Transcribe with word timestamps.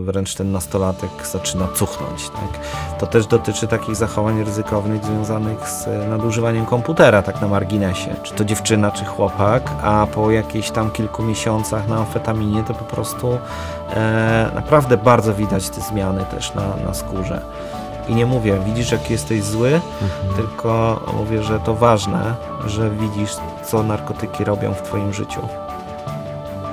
wręcz 0.00 0.34
ten 0.34 0.52
nastolatek 0.52 1.10
zaczyna 1.32 1.68
cuchnąć. 1.74 2.28
Tak? 2.28 2.60
To 2.98 3.06
też 3.06 3.26
dotyczy 3.26 3.66
takich 3.66 3.96
zachowań 3.96 4.44
ryzykownych 4.44 5.04
związanych 5.04 5.68
z 5.68 6.08
nadużywaniem 6.08 6.66
komputera, 6.66 7.22
tak 7.22 7.40
na 7.40 7.48
marginesie. 7.48 8.14
Czy 8.22 8.34
to 8.34 8.44
dziewczyna, 8.44 8.90
czy 8.90 9.04
chłopak, 9.04 9.70
a 9.82 10.06
po 10.14 10.30
jakichś 10.30 10.70
tam 10.70 10.90
kilku 10.90 11.22
miesiącach 11.22 11.88
na 11.88 11.96
amfetaminie 11.96 12.64
to 12.64 12.74
po 12.74 12.84
prostu 12.84 13.38
e, 13.90 14.50
naprawdę 14.54 14.96
bardzo 14.96 15.34
widać 15.34 15.70
te 15.70 15.80
zmiany 15.80 16.24
też 16.24 16.54
na, 16.54 16.76
na 16.86 16.94
skórze. 16.94 17.42
I 18.08 18.14
nie 18.14 18.26
mówię, 18.26 18.58
widzisz, 18.66 18.92
jak 18.92 19.10
jesteś 19.10 19.44
zły, 19.44 19.80
tylko 20.36 21.00
mówię, 21.16 21.42
że 21.42 21.60
to 21.60 21.74
ważne, 21.74 22.34
że 22.66 22.90
widzisz, 22.90 23.30
co 23.64 23.82
narkotyki 23.82 24.44
robią 24.44 24.74
w 24.74 24.82
Twoim 24.82 25.12
życiu. 25.12 25.40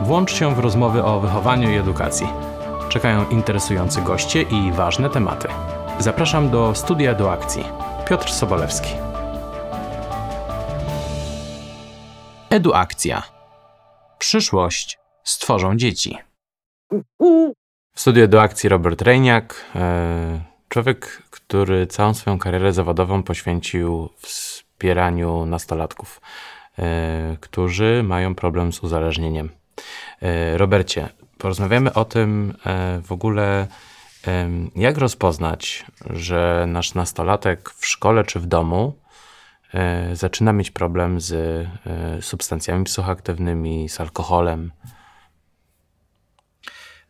Włącz 0.01 0.33
się 0.33 0.55
w 0.55 0.59
rozmowy 0.59 1.03
o 1.03 1.19
wychowaniu 1.19 1.71
i 1.71 1.75
edukacji. 1.75 2.46
Czekają 2.89 3.29
interesujący 3.29 4.01
goście 4.01 4.41
i 4.41 4.71
ważne 4.71 5.09
tematy. 5.09 5.47
Zapraszam 5.99 6.49
do 6.49 6.75
studia 6.75 7.15
do 7.15 7.31
akcji. 7.31 7.63
Piotr 8.09 8.31
Sobolewski. 8.31 8.89
Eduakcja. 12.49 13.23
Przyszłość 14.19 14.99
stworzą 15.23 15.77
dzieci. 15.77 16.17
W 17.95 17.99
studiu 18.01 18.27
do 18.27 18.41
akcji 18.41 18.69
Robert 18.69 19.01
Rejniak, 19.01 19.65
e, 19.75 20.41
człowiek, 20.69 21.23
który 21.29 21.87
całą 21.87 22.13
swoją 22.13 22.39
karierę 22.39 22.73
zawodową 22.73 23.23
poświęcił 23.23 24.09
wspieraniu 24.17 25.45
nastolatków, 25.45 26.21
e, 26.79 27.37
którzy 27.41 28.03
mają 28.03 28.35
problem 28.35 28.73
z 28.73 28.83
uzależnieniem. 28.83 29.49
E, 30.21 30.57
Robercie, 30.57 31.09
porozmawiamy 31.37 31.93
o 31.93 32.05
tym 32.05 32.53
e, 32.65 33.01
w 33.01 33.11
ogóle, 33.11 33.67
jak 34.75 34.97
rozpoznać, 34.97 35.85
że 36.09 36.65
nasz 36.67 36.93
nastolatek 36.93 37.69
w 37.69 37.85
szkole 37.85 38.23
czy 38.23 38.39
w 38.39 38.45
domu 38.45 38.99
e, 39.73 40.15
zaczyna 40.15 40.53
mieć 40.53 40.71
problem 40.71 41.21
z 41.21 41.33
e, 41.33 42.21
substancjami 42.21 42.83
psychoaktywnymi, 42.83 43.89
z 43.89 44.01
alkoholem. 44.01 44.71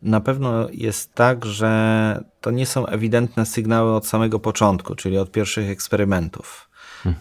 Na 0.02 0.22
pewno 0.22 0.68
jest 0.72 1.14
tak, 1.14 1.46
że 1.46 2.24
to 2.42 2.52
nie 2.52 2.66
są 2.66 2.88
ewidentne 2.88 3.46
sygnały 3.46 3.96
od 3.96 4.08
samego 4.08 4.40
początku, 4.40 4.96
czyli 4.96 5.18
od 5.18 5.32
pierwszych 5.32 5.70
eksperymentów. 5.70 6.67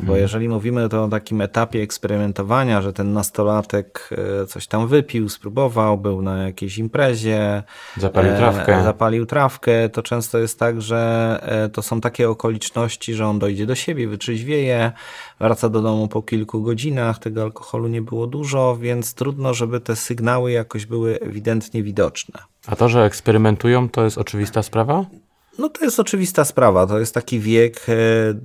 Bo 0.00 0.16
jeżeli 0.16 0.48
mówimy 0.48 0.88
to 0.88 1.05
o 1.05 1.08
takim 1.08 1.41
etapie 1.41 1.82
eksperymentowania, 1.82 2.82
że 2.82 2.92
ten 2.92 3.12
nastolatek 3.12 4.10
e, 4.42 4.46
coś 4.46 4.66
tam 4.66 4.88
wypił, 4.88 5.28
spróbował, 5.28 5.98
był 5.98 6.22
na 6.22 6.42
jakiejś 6.42 6.78
imprezie, 6.78 7.62
Zapalił 7.96 8.33
e, 8.33 8.36
trawkę. 8.36 8.83
zapalił 8.83 9.27
trawkę, 9.27 9.88
to 9.88 10.02
często 10.02 10.38
jest 10.38 10.58
tak, 10.58 10.83
że 10.83 11.38
e, 11.42 11.68
to 11.68 11.83
są 11.83 12.00
takie 12.00 12.30
okoliczności, 12.30 13.14
że 13.14 13.27
on 13.27 13.38
dojdzie 13.38 13.66
do 13.66 13.74
siebie, 13.74 14.08
wytrzeźwieje, 14.08 14.92
wraca 15.41 15.68
do 15.68 15.83
domu 15.83 16.08
po 16.08 16.22
kilku 16.22 16.62
godzinach, 16.62 17.18
tego 17.18 17.42
alkoholu 17.42 17.88
nie 17.88 18.02
było 18.02 18.27
dużo, 18.27 18.77
więc 18.77 19.14
trudno, 19.14 19.55
żeby 19.55 19.80
te 19.80 19.96
sygnały 19.96 20.52
jakoś 20.52 20.86
były 20.86 21.20
ewidentnie 21.20 21.83
widoczne. 21.83 22.40
A 22.66 22.77
to, 22.77 22.88
że 22.88 23.05
eksperymentują, 23.05 23.88
to 23.88 24.05
jest 24.05 24.18
oczywista 24.18 24.62
sprawa? 24.62 25.05
No 25.58 25.68
to 25.68 25.84
jest 25.84 26.00
oczywista 26.00 26.44
sprawa. 26.44 26.86
To 26.86 26.98
jest 26.98 27.14
taki 27.14 27.40
wiek 27.40 27.86
e, 27.88 27.94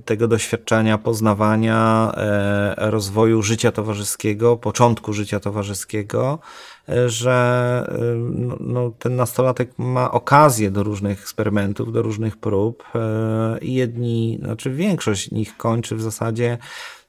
tego 0.04 0.28
doświadczenia, 0.28 0.98
poznawania, 0.98 2.12
e, 2.16 2.90
rozwoju 2.90 3.42
życia 3.42 3.72
towarzyskiego, 3.72 4.56
początku 4.56 5.12
życia 5.12 5.40
towarzyskiego, 5.40 6.38
e, 6.88 7.08
że 7.08 7.32
no, 8.30 8.56
no, 8.60 8.92
ten 8.98 9.16
nastolatek 9.16 9.78
ma 9.78 10.10
okazję 10.10 10.70
do 10.70 10.82
różnych 10.82 11.20
eksperymentów, 11.20 11.92
do 11.92 12.02
różnych 12.02 12.36
prób 12.36 12.84
i 13.60 13.74
jedni, 13.74 14.38
znaczy 14.42 14.70
większość 14.70 15.30
nich 15.30 15.56
kończy 15.56 15.96
w 15.96 16.02
zasadzie 16.02 16.58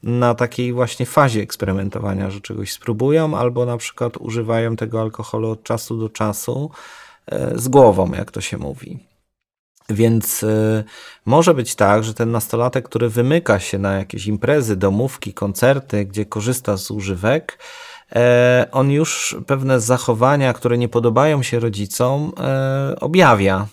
na 0.03 0.35
takiej 0.35 0.73
właśnie 0.73 1.05
fazie 1.05 1.41
eksperymentowania, 1.41 2.31
że 2.31 2.41
czegoś 2.41 2.71
spróbują 2.71 3.37
albo 3.37 3.65
na 3.65 3.77
przykład 3.77 4.17
używają 4.17 4.75
tego 4.75 5.01
alkoholu 5.01 5.49
od 5.49 5.63
czasu 5.63 5.97
do 5.97 6.09
czasu 6.09 6.71
z 7.55 7.67
głową, 7.67 8.11
jak 8.11 8.31
to 8.31 8.41
się 8.41 8.57
mówi. 8.57 9.12
Więc 9.89 10.43
y, 10.43 10.83
może 11.25 11.53
być 11.53 11.75
tak, 11.75 12.03
że 12.03 12.13
ten 12.13 12.31
nastolatek, 12.31 12.85
który 12.85 13.09
wymyka 13.09 13.59
się 13.59 13.77
na 13.77 13.93
jakieś 13.93 14.27
imprezy, 14.27 14.75
domówki, 14.75 15.33
koncerty, 15.33 16.05
gdzie 16.05 16.25
korzysta 16.25 16.77
z 16.77 16.91
używek, 16.91 17.59
e, 18.15 18.67
on 18.71 18.91
już 18.91 19.35
pewne 19.47 19.79
zachowania, 19.79 20.53
które 20.53 20.77
nie 20.77 20.89
podobają 20.89 21.43
się 21.43 21.59
rodzicom, 21.59 22.31
e, 22.39 22.95
objawia. 22.99 23.67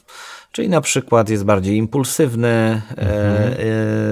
Czyli 0.53 0.69
na 0.69 0.81
przykład 0.81 1.29
jest 1.29 1.45
bardziej 1.45 1.77
impulsywny, 1.77 2.83
e, 2.99 3.03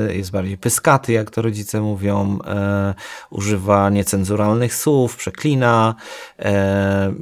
e, 0.09 0.15
jest 0.15 0.31
bardziej 0.31 0.59
pyskaty, 0.59 1.13
jak 1.13 1.31
to 1.31 1.43
rodzice 1.43 1.81
mówią, 1.81 2.39
e, 2.47 2.95
używa 3.31 3.91
niecenzuralnych 3.91 4.75
słów, 4.75 5.17
przeklina, 5.17 5.95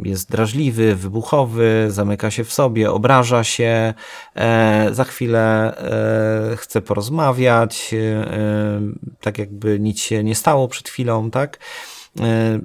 jest 0.04 0.30
drażliwy, 0.30 0.94
wybuchowy, 0.94 1.86
zamyka 1.88 2.30
się 2.30 2.44
w 2.44 2.52
sobie, 2.52 2.92
obraża 2.92 3.44
się, 3.44 3.94
za 4.92 5.04
chwilę 5.04 5.74
chce 6.56 6.82
porozmawiać, 6.82 7.94
tak 9.20 9.38
jakby 9.38 9.80
nic 9.80 10.00
się 10.00 10.24
nie 10.24 10.34
stało 10.34 10.68
przed 10.68 10.88
chwilą, 10.88 11.30
tak? 11.30 11.58
E, 12.20 12.60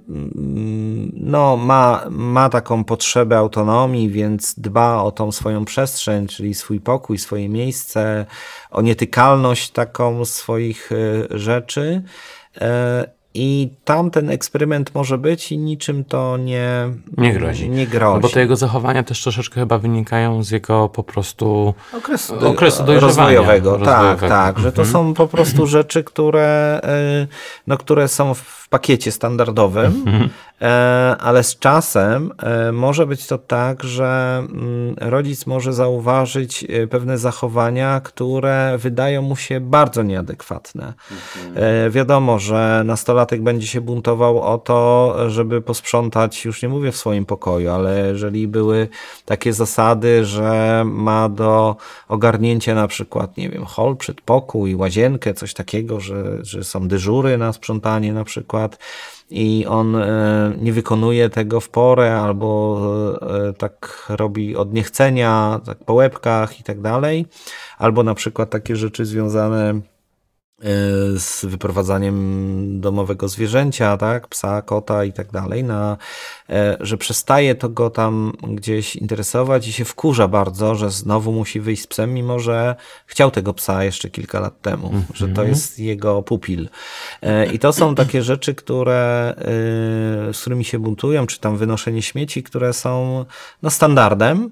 no, 1.13 1.57
ma, 1.57 2.05
ma 2.09 2.49
taką 2.49 2.83
potrzebę 2.83 3.37
autonomii, 3.37 4.09
więc 4.09 4.55
dba 4.59 5.03
o 5.03 5.11
tą 5.11 5.31
swoją 5.31 5.65
przestrzeń, 5.65 6.27
czyli 6.27 6.53
swój 6.53 6.79
pokój, 6.79 7.17
swoje 7.17 7.49
miejsce, 7.49 8.25
o 8.71 8.81
nietykalność 8.81 9.71
taką 9.71 10.25
swoich 10.25 10.91
e, 10.91 11.37
rzeczy. 11.39 12.03
E, 13.35 13.39
I 13.39 13.69
tam 13.85 14.11
ten 14.11 14.29
eksperyment 14.29 14.95
może 14.95 15.17
być 15.17 15.51
i 15.51 15.57
niczym 15.57 16.03
to 16.03 16.37
nie, 16.37 16.89
Nie 17.17 17.33
grozi. 17.33 17.69
Nie 17.69 17.87
grozi. 17.87 18.13
No 18.15 18.19
bo 18.19 18.29
te 18.29 18.39
jego 18.39 18.55
zachowania 18.55 19.03
też 19.03 19.23
troszeczkę 19.23 19.59
chyba 19.59 19.77
wynikają 19.77 20.43
z 20.43 20.51
jego 20.51 20.89
po 20.89 21.03
prostu 21.03 21.73
okresu, 21.97 22.47
okresu 22.47 22.83
dojrzewania 22.83 23.07
rozwojowego. 23.07 23.71
Tak, 23.71 23.79
rozwojowego. 23.87 24.27
tak, 24.27 24.59
że 24.59 24.71
to 24.71 24.81
Mhm. 24.81 24.87
są 24.93 25.13
po 25.13 25.27
prostu 25.27 25.67
rzeczy, 25.67 26.03
które, 26.03 26.81
y, 27.23 27.27
no, 27.67 27.77
które 27.77 28.07
są 28.07 28.33
w 28.33 28.67
pakiecie 28.69 29.11
standardowym, 29.11 29.85
Mhm. 30.07 30.29
e, 30.61 31.15
ale 31.19 31.43
z 31.43 31.59
czasem 31.59 32.31
e, 32.43 32.71
może 32.71 33.05
być 33.05 33.27
to 33.27 33.37
tak, 33.37 33.83
że 33.83 34.37
mm, 34.51 34.95
rodzic 35.01 35.45
może 35.45 35.73
zauważyć 35.73 36.63
e, 36.69 36.87
pewne 36.87 37.17
zachowania, 37.17 38.01
które 38.03 38.77
wydają 38.77 39.21
mu 39.21 39.35
się 39.35 39.59
bardzo 39.59 40.03
nieadekwatne. 40.03 40.93
E, 41.55 41.89
Wiadomo, 41.89 42.39
że 42.39 42.81
nastolatek 42.85 43.20
będzie 43.41 43.67
się 43.67 43.81
buntował 43.81 44.41
o 44.41 44.57
to, 44.57 45.15
żeby 45.27 45.61
posprzątać, 45.61 46.45
już 46.45 46.63
nie 46.63 46.69
mówię 46.69 46.91
w 46.91 46.97
swoim 46.97 47.25
pokoju, 47.25 47.69
ale 47.69 48.07
jeżeli 48.07 48.47
były 48.47 48.87
takie 49.25 49.53
zasady, 49.53 50.25
że 50.25 50.83
ma 50.85 51.29
do 51.29 51.75
ogarnięcia 52.07 52.75
na 52.75 52.87
przykład, 52.87 53.37
nie 53.37 53.49
wiem, 53.49 53.65
hol, 53.65 53.97
przedpokój, 53.97 54.75
łazienkę, 54.75 55.33
coś 55.33 55.53
takiego, 55.53 55.99
że, 55.99 56.45
że 56.45 56.63
są 56.63 56.87
dyżury 56.87 57.37
na 57.37 57.53
sprzątanie 57.53 58.13
na 58.13 58.23
przykład 58.23 58.77
i 59.29 59.65
on 59.69 59.95
e, 59.95 60.53
nie 60.61 60.73
wykonuje 60.73 61.29
tego 61.29 61.59
w 61.59 61.69
porę 61.69 62.17
albo 62.21 62.79
e, 63.49 63.53
tak 63.53 64.05
robi 64.09 64.55
od 64.55 64.73
niechcenia, 64.73 65.61
tak 65.65 65.77
po 65.77 65.93
łebkach 65.93 66.59
i 66.59 66.63
tak 66.63 66.81
dalej, 66.81 67.25
albo 67.77 68.03
na 68.03 68.15
przykład 68.15 68.49
takie 68.49 68.75
rzeczy 68.75 69.05
związane 69.05 69.81
z 71.17 71.45
wyprowadzaniem 71.45 72.81
domowego 72.81 73.27
zwierzęcia, 73.27 73.97
tak, 73.97 74.27
psa, 74.27 74.61
kota 74.61 75.03
i 75.03 75.13
tak 75.13 75.31
dalej, 75.31 75.63
na, 75.63 75.97
e, 76.49 76.77
że 76.79 76.97
przestaje 76.97 77.55
to 77.55 77.69
go 77.69 77.89
tam 77.89 78.33
gdzieś 78.43 78.95
interesować 78.95 79.67
i 79.67 79.73
się 79.73 79.85
wkurza 79.85 80.27
bardzo, 80.27 80.75
że 80.75 80.91
znowu 80.91 81.31
musi 81.31 81.59
wyjść 81.59 81.83
z 81.83 81.87
psem, 81.87 82.13
mimo 82.13 82.39
że 82.39 82.75
chciał 83.05 83.31
tego 83.31 83.53
psa 83.53 83.83
jeszcze 83.83 84.09
kilka 84.09 84.39
lat 84.39 84.61
temu, 84.61 84.93
że 85.13 85.27
to 85.27 85.43
jest 85.43 85.79
jego 85.79 86.23
pupil. 86.23 86.69
E, 87.21 87.45
I 87.45 87.59
to 87.59 87.73
są 87.73 87.95
takie 87.95 88.23
rzeczy, 88.23 88.55
które, 88.55 89.33
e, 89.37 89.43
z 90.33 90.41
którymi 90.41 90.65
się 90.65 90.79
buntują, 90.79 91.27
czy 91.27 91.39
tam 91.39 91.57
wynoszenie 91.57 92.01
śmieci, 92.01 92.43
które 92.43 92.73
są 92.73 93.25
no, 93.61 93.69
standardem, 93.69 94.49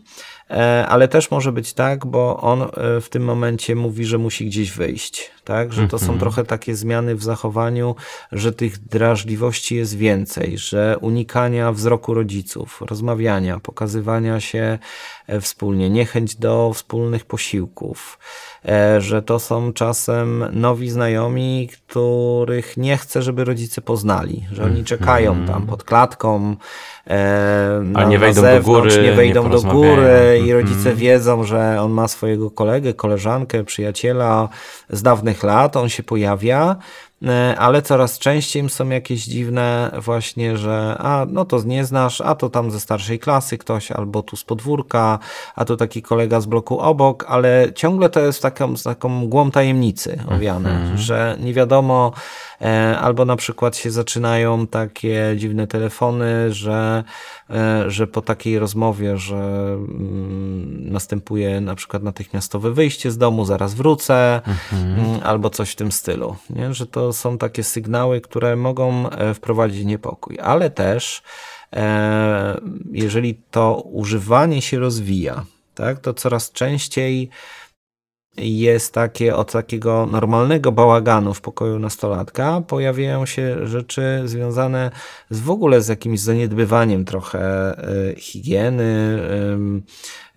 ale 0.88 1.08
też 1.08 1.32
może 1.32 1.52
być 1.52 1.74
tak, 1.74 2.06
bo 2.06 2.38
on 2.42 2.62
e, 2.62 3.02
w 3.02 3.10
tym 3.10 3.24
momencie 3.24 3.76
mówi, 3.76 4.06
że 4.06 4.18
musi 4.18 4.46
gdzieś 4.46 4.72
wyjść, 4.72 5.32
tak? 5.44 5.74
Że 5.74 5.88
to 5.88 6.00
są 6.00 6.20
trochę 6.20 6.44
takie 6.44 6.76
zmiany 6.76 7.16
w 7.16 7.24
zachowaniu, 7.24 7.96
że 8.32 8.52
tych 8.52 8.78
drażliwości 8.78 9.76
jest 9.76 9.98
więcej, 9.98 10.58
że 10.58 10.98
unikania 11.02 11.72
wzroku 11.72 12.14
rodziców, 12.14 12.82
rozmawiania, 12.82 13.60
pokazywania 13.60 14.40
się 14.40 14.80
e, 15.28 15.42
wspólnie, 15.42 15.90
niechęć 15.90 16.36
do 16.36 16.72
wspólnych 16.74 17.26
posiłków, 17.26 18.20
e, 18.66 19.02
że 19.02 19.22
to 19.22 19.40
są 19.40 19.74
czasem 19.74 20.46
nowi 20.52 20.90
znajomi, 20.90 21.70
których 21.88 22.78
nie 22.78 22.98
chce, 22.98 23.22
żeby 23.22 23.44
rodzice 23.44 23.82
poznali, 23.82 24.46
że 24.52 24.64
oni 24.64 24.84
czekają 24.84 25.46
tam 25.46 25.68
pod 25.68 25.84
klatką, 25.84 26.56
e, 27.08 27.82
na, 27.84 28.04
nie 28.04 28.20
wejdą 28.20 28.42
do 28.42 28.48
zewnątrz, 28.48 28.96
góry, 28.96 29.04
nie 29.04 29.10
nie 29.10 29.16
wejdą 29.16 29.44
do 29.44 29.50
porozmawiają. 29.50 29.96
góry, 29.96 30.39
i 30.40 30.54
rodzice 30.54 30.96
wiedzą, 30.96 31.44
że 31.44 31.82
on 31.82 31.92
ma 31.92 32.08
swojego 32.08 32.52
kolegę, 32.52 32.94
koleżankę, 32.94 33.64
przyjaciela 33.64 34.50
z 34.90 35.02
dawnych 35.02 35.44
lat, 35.44 35.78
on 35.78 35.90
się 35.90 36.04
pojawia, 36.04 36.76
e, 37.24 37.56
ale 37.60 37.82
coraz 37.82 38.20
częściej 38.20 38.70
są 38.70 38.90
jakieś 38.90 39.24
dziwne 39.24 39.92
właśnie, 40.02 40.58
że 40.58 40.96
a 41.00 41.26
no 41.30 41.46
to 41.46 41.64
nie 41.66 41.86
znasz, 41.86 42.22
a 42.22 42.36
to 42.36 42.50
tam 42.50 42.72
ze 42.72 42.80
starszej 42.80 43.20
klasy 43.20 43.58
ktoś, 43.58 43.92
albo 43.92 44.24
tu 44.24 44.36
z 44.36 44.44
podwórka, 44.44 45.20
a 45.56 45.66
to 45.66 45.78
taki 45.78 46.02
kolega 46.02 46.42
z 46.42 46.46
bloku 46.46 46.80
obok, 46.80 47.26
ale 47.28 47.72
ciągle 47.76 48.10
to 48.10 48.20
jest 48.20 48.42
taką, 48.42 48.78
z 48.78 48.84
taką 48.84 49.10
mgłą 49.10 49.52
tajemnicy 49.52 50.24
owiane, 50.32 50.98
że 50.98 51.38
nie 51.40 51.54
wiadomo, 51.54 52.12
albo 53.00 53.26
na 53.26 53.36
przykład 53.36 53.78
się 53.78 53.92
zaczynają 53.92 54.68
takie 54.68 55.34
dziwne 55.38 55.68
telefony, 55.68 56.54
że, 56.54 57.04
e, 57.50 57.92
że 57.92 58.08
po 58.08 58.22
takiej 58.22 58.60
rozmowie, 58.60 59.18
że 59.18 59.36
mm, 59.36 60.92
następuje 60.92 61.62
na 61.62 61.76
przykład 61.76 62.04
natychmiastowe 62.04 62.72
wyjście 62.72 63.12
z 63.12 63.18
domu, 63.18 63.46
zaraz 63.46 63.74
wrócę, 63.74 64.42
mm, 64.74 65.20
albo 65.24 65.50
coś 65.50 65.72
w 65.72 65.76
tym 65.76 65.92
stylu, 65.92 66.36
nie? 66.50 66.74
że 66.74 66.88
to 66.88 67.14
są 67.14 67.38
takie 67.38 67.64
sygnały, 67.64 68.22
które 68.22 68.56
mogą 68.56 69.10
e, 69.10 69.34
wprowadzić 69.34 69.86
niepokój, 69.86 70.40
ale 70.40 70.70
też 70.70 71.22
e, 71.76 72.62
jeżeli 72.92 73.42
to 73.52 73.82
używanie 73.82 74.62
się 74.62 74.80
rozwija, 74.80 75.46
tak, 75.76 76.00
to 76.00 76.14
coraz 76.14 76.52
częściej 76.52 77.30
jest 78.40 78.94
takie 78.94 79.36
od 79.36 79.52
takiego 79.52 80.06
normalnego 80.12 80.72
bałaganu 80.72 81.34
w 81.34 81.42
pokoju 81.42 81.80
nastolatka 81.80 82.62
pojawiają 82.68 83.26
się 83.26 83.68
rzeczy 83.68 84.22
związane 84.26 84.92
z 85.30 85.40
w 85.40 85.50
ogóle 85.50 85.82
z 85.82 85.88
jakimś 85.88 86.20
zaniedbywaniem 86.20 87.06
trochę 87.06 87.40
e, 87.78 88.16
higieny, 88.16 89.20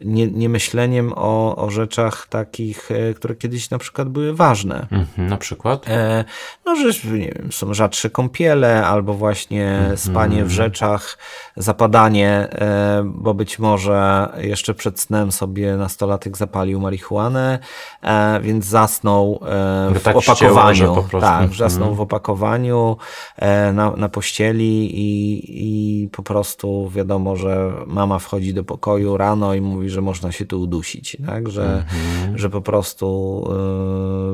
nie, 0.05 0.27
nie 0.27 0.49
myśleniem 0.49 1.13
o, 1.17 1.57
o 1.57 1.71
rzeczach 1.71 2.27
takich, 2.31 2.91
e, 2.91 3.15
które 3.15 3.35
kiedyś 3.35 3.71
na 3.71 3.79
przykład 3.79 4.09
były 4.09 4.35
ważne. 4.35 4.87
Mhm, 4.91 5.29
na 5.29 5.37
przykład? 5.37 5.89
E, 5.89 6.25
no, 6.67 6.77
że 6.77 7.09
nie 7.19 7.33
wiem, 7.39 7.49
są 7.53 7.75
rzadsze 7.75 8.11
kąpiele, 8.11 8.87
albo 8.87 9.15
właśnie 9.15 9.91
spanie 9.97 10.45
w 10.45 10.51
rzeczach, 10.51 11.19
zapadanie, 11.57 12.29
e, 12.53 13.03
bo 13.05 13.35
być 13.35 13.59
może 13.59 14.29
jeszcze 14.39 14.75
przed 14.75 15.01
snem 15.01 15.33
sobie 15.33 15.77
nastolatek 15.77 16.37
zapalił 16.37 16.81
marihuanę, 16.81 17.59
e, 18.03 18.41
więc 18.41 18.65
zasnął 18.65 19.41
e, 19.43 19.95
w 19.95 20.03
tak 20.03 20.21
ścięło, 20.21 20.33
opakowaniu. 20.53 20.95
po 20.95 21.03
prostu- 21.03 21.21
Tak, 21.21 21.51
zasnął 21.55 21.83
Mhm. 21.89 21.97
w 21.97 22.01
opakowaniu 22.01 22.97
e, 23.37 23.73
na, 23.73 23.91
na 23.97 24.09
pościeli 24.09 24.91
i, 25.01 25.43
i 26.05 26.09
po 26.09 26.23
prostu 26.23 26.91
wiadomo, 26.95 27.37
że 27.37 27.73
mama 27.87 28.19
wchodzi 28.19 28.55
do 28.55 28.65
pokoju 28.65 29.17
rano 29.17 29.55
i 29.55 29.61
mówi, 29.61 29.91
że 29.93 30.01
można 30.01 30.33
się 30.33 30.47
tu 30.47 30.61
udusić, 30.61 31.17
tak? 31.27 31.49
że, 31.49 31.85
że 32.35 32.51
po 32.51 32.61
prostu 32.61 33.45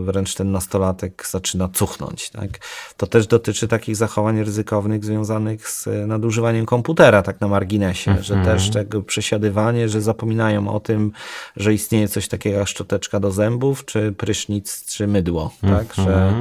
e, 0.00 0.04
wręcz 0.04 0.34
ten 0.34 0.52
nastolatek 0.52 1.26
zaczyna 1.30 1.68
cuchnąć. 1.68 2.30
Tak? 2.30 2.50
To 2.96 3.06
też 3.06 3.26
dotyczy 3.26 3.68
takich 3.68 3.96
zachowań 3.96 4.44
ryzykownych 4.44 5.04
związanych 5.04 5.68
z 5.68 5.88
nadużywaniem 6.06 6.66
komputera, 6.66 7.22
tak 7.22 7.40
na 7.40 7.48
marginesie, 7.48 8.16
że 8.20 8.34
też 8.34 8.70
tego 8.70 9.02
przesiadywanie, 9.02 9.88
że 9.88 10.00
zapominają 10.00 10.68
o 10.68 10.80
tym, 10.80 11.12
że 11.56 11.74
istnieje 11.74 12.08
coś 12.08 12.28
takiego 12.28 12.58
jak 12.58 12.68
szczoteczka 12.68 13.20
do 13.20 13.30
zębów, 13.30 13.84
czy 13.84 14.12
prysznic, 14.12 14.84
czy 14.84 15.06
mydło, 15.06 15.50
tak? 15.60 15.94
że, 15.94 16.34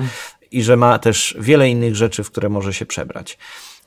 i 0.51 0.63
że 0.63 0.77
ma 0.77 0.99
też 0.99 1.37
wiele 1.39 1.69
innych 1.69 1.95
rzeczy, 1.95 2.23
w 2.23 2.31
które 2.31 2.49
może 2.49 2.73
się 2.73 2.85
przebrać. 2.85 3.37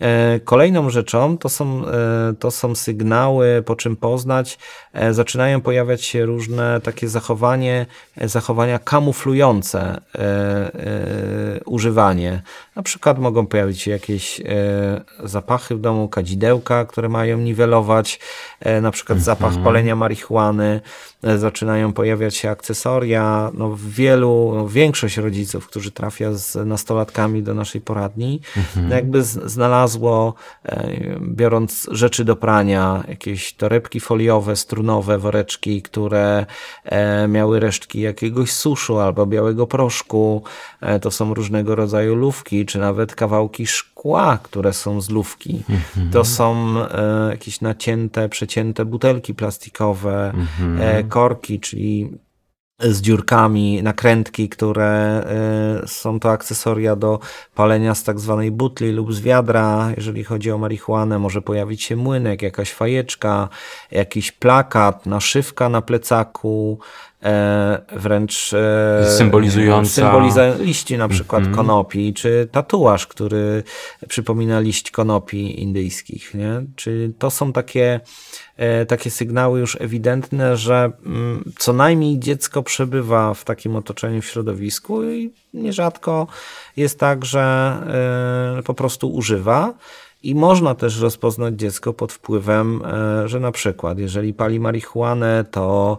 E, 0.00 0.40
Kolejną 0.44 0.90
rzeczą 0.90 1.38
to 1.38 1.48
są, 1.48 1.86
e, 1.86 2.34
to 2.38 2.50
są 2.50 2.74
sygnały, 2.74 3.62
po 3.66 3.76
czym 3.76 3.96
poznać, 3.96 4.58
e, 4.92 5.14
zaczynają 5.14 5.60
pojawiać 5.60 6.04
się 6.04 6.26
różne 6.26 6.80
takie 6.80 7.08
zachowanie, 7.08 7.86
zachowania 8.16 8.78
kamuflujące 8.78 10.00
używanie. 11.66 12.42
Na 12.80 12.84
przykład 12.84 13.18
mogą 13.18 13.46
pojawić 13.46 13.80
się 13.80 13.90
jakieś 13.90 14.40
e, 14.40 14.44
zapachy 15.24 15.76
w 15.76 15.80
domu, 15.80 16.08
kadzidełka, 16.08 16.84
które 16.84 17.08
mają 17.08 17.38
niwelować, 17.38 18.20
e, 18.60 18.80
na 18.80 18.90
przykład 18.90 19.20
zapach 19.20 19.62
palenia 19.64 19.96
marihuany, 19.96 20.80
e, 21.22 21.38
zaczynają 21.38 21.92
pojawiać 21.92 22.36
się 22.36 22.50
akcesoria. 22.50 23.50
No, 23.54 23.76
wielu, 23.88 24.52
no, 24.54 24.68
większość 24.68 25.16
rodziców, 25.16 25.66
którzy 25.66 25.90
trafia 25.90 26.32
z 26.32 26.66
nastolatkami 26.66 27.42
do 27.42 27.54
naszej 27.54 27.80
poradni, 27.80 28.40
no 28.76 28.94
jakby 28.94 29.22
znalazło, 29.22 30.34
biorąc 31.20 31.88
rzeczy 31.90 32.24
do 32.24 32.36
prania, 32.36 33.04
jakieś 33.08 33.52
torebki 33.54 34.00
foliowe, 34.00 34.56
strunowe, 34.56 35.18
woreczki, 35.18 35.82
które 35.82 36.46
miały 37.28 37.60
resztki 37.60 38.00
jakiegoś 38.00 38.52
suszu 38.52 38.98
albo 38.98 39.26
białego 39.26 39.66
proszku. 39.66 40.42
To 41.00 41.10
są 41.10 41.34
różnego 41.34 41.74
rodzaju 41.74 42.14
lówki, 42.14 42.66
czy 42.70 42.78
nawet 42.78 43.14
kawałki 43.14 43.66
szkła, 43.66 44.38
które 44.42 44.72
są 44.72 45.00
z 45.00 45.10
lówki. 45.10 45.62
To 46.12 46.24
są 46.24 46.74
e, 46.78 47.28
jakieś 47.30 47.60
nacięte, 47.60 48.28
przecięte 48.28 48.84
butelki 48.84 49.34
plastikowe, 49.34 50.32
e, 50.80 51.04
korki, 51.04 51.60
czyli 51.60 52.10
z 52.80 53.00
dziurkami, 53.00 53.82
nakrętki, 53.82 54.48
które 54.48 55.24
y, 55.84 55.88
są 55.88 56.20
to 56.20 56.30
akcesoria 56.30 56.96
do 56.96 57.18
palenia 57.54 57.94
z 57.94 58.04
tak 58.04 58.20
zwanej 58.20 58.50
butli 58.50 58.92
lub 58.92 59.14
z 59.14 59.20
wiadra. 59.20 59.92
Jeżeli 59.96 60.24
chodzi 60.24 60.50
o 60.50 60.58
marihuanę, 60.58 61.18
może 61.18 61.42
pojawić 61.42 61.82
się 61.82 61.96
młynek, 61.96 62.42
jakaś 62.42 62.72
fajeczka, 62.72 63.48
jakiś 63.90 64.32
plakat, 64.32 65.06
naszywka 65.06 65.68
na 65.68 65.82
plecaku, 65.82 66.78
e, 67.22 67.82
wręcz 67.92 68.52
e, 68.52 69.04
Symbolizująca- 69.18 69.84
symboliza 69.84 70.54
liści 70.54 70.98
na 70.98 71.08
przykład 71.08 71.48
konopi, 71.48 72.14
czy 72.14 72.48
tatuaż, 72.52 73.06
który 73.06 73.62
przypomina 74.08 74.60
liść 74.60 74.90
konopi 74.90 75.62
indyjskich. 75.62 76.34
Nie? 76.34 76.62
Czy 76.76 77.12
to 77.18 77.30
są 77.30 77.52
takie, 77.52 78.00
e, 78.56 78.86
takie 78.86 79.10
sygnały 79.10 79.60
już 79.60 79.76
ewidentne, 79.80 80.56
że 80.56 80.92
mm, 81.06 81.52
co 81.58 81.72
najmniej 81.72 82.18
dziecko 82.18 82.62
przebywa 82.62 83.34
w 83.34 83.44
takim 83.44 83.76
otoczeniu, 83.76 84.22
w 84.22 84.26
środowisku 84.26 85.04
i 85.04 85.32
nierzadko 85.54 86.26
jest 86.76 86.98
tak, 86.98 87.24
że 87.24 87.40
e, 88.58 88.62
po 88.62 88.74
prostu 88.74 89.12
używa. 89.12 89.74
I 90.22 90.34
można 90.34 90.74
też 90.74 91.00
rozpoznać 91.00 91.54
dziecko 91.54 91.92
pod 91.92 92.12
wpływem, 92.12 92.82
e, 92.84 93.28
że 93.28 93.40
na 93.40 93.52
przykład, 93.52 93.98
jeżeli 93.98 94.34
pali 94.34 94.60
marihuanę, 94.60 95.44
to 95.50 95.98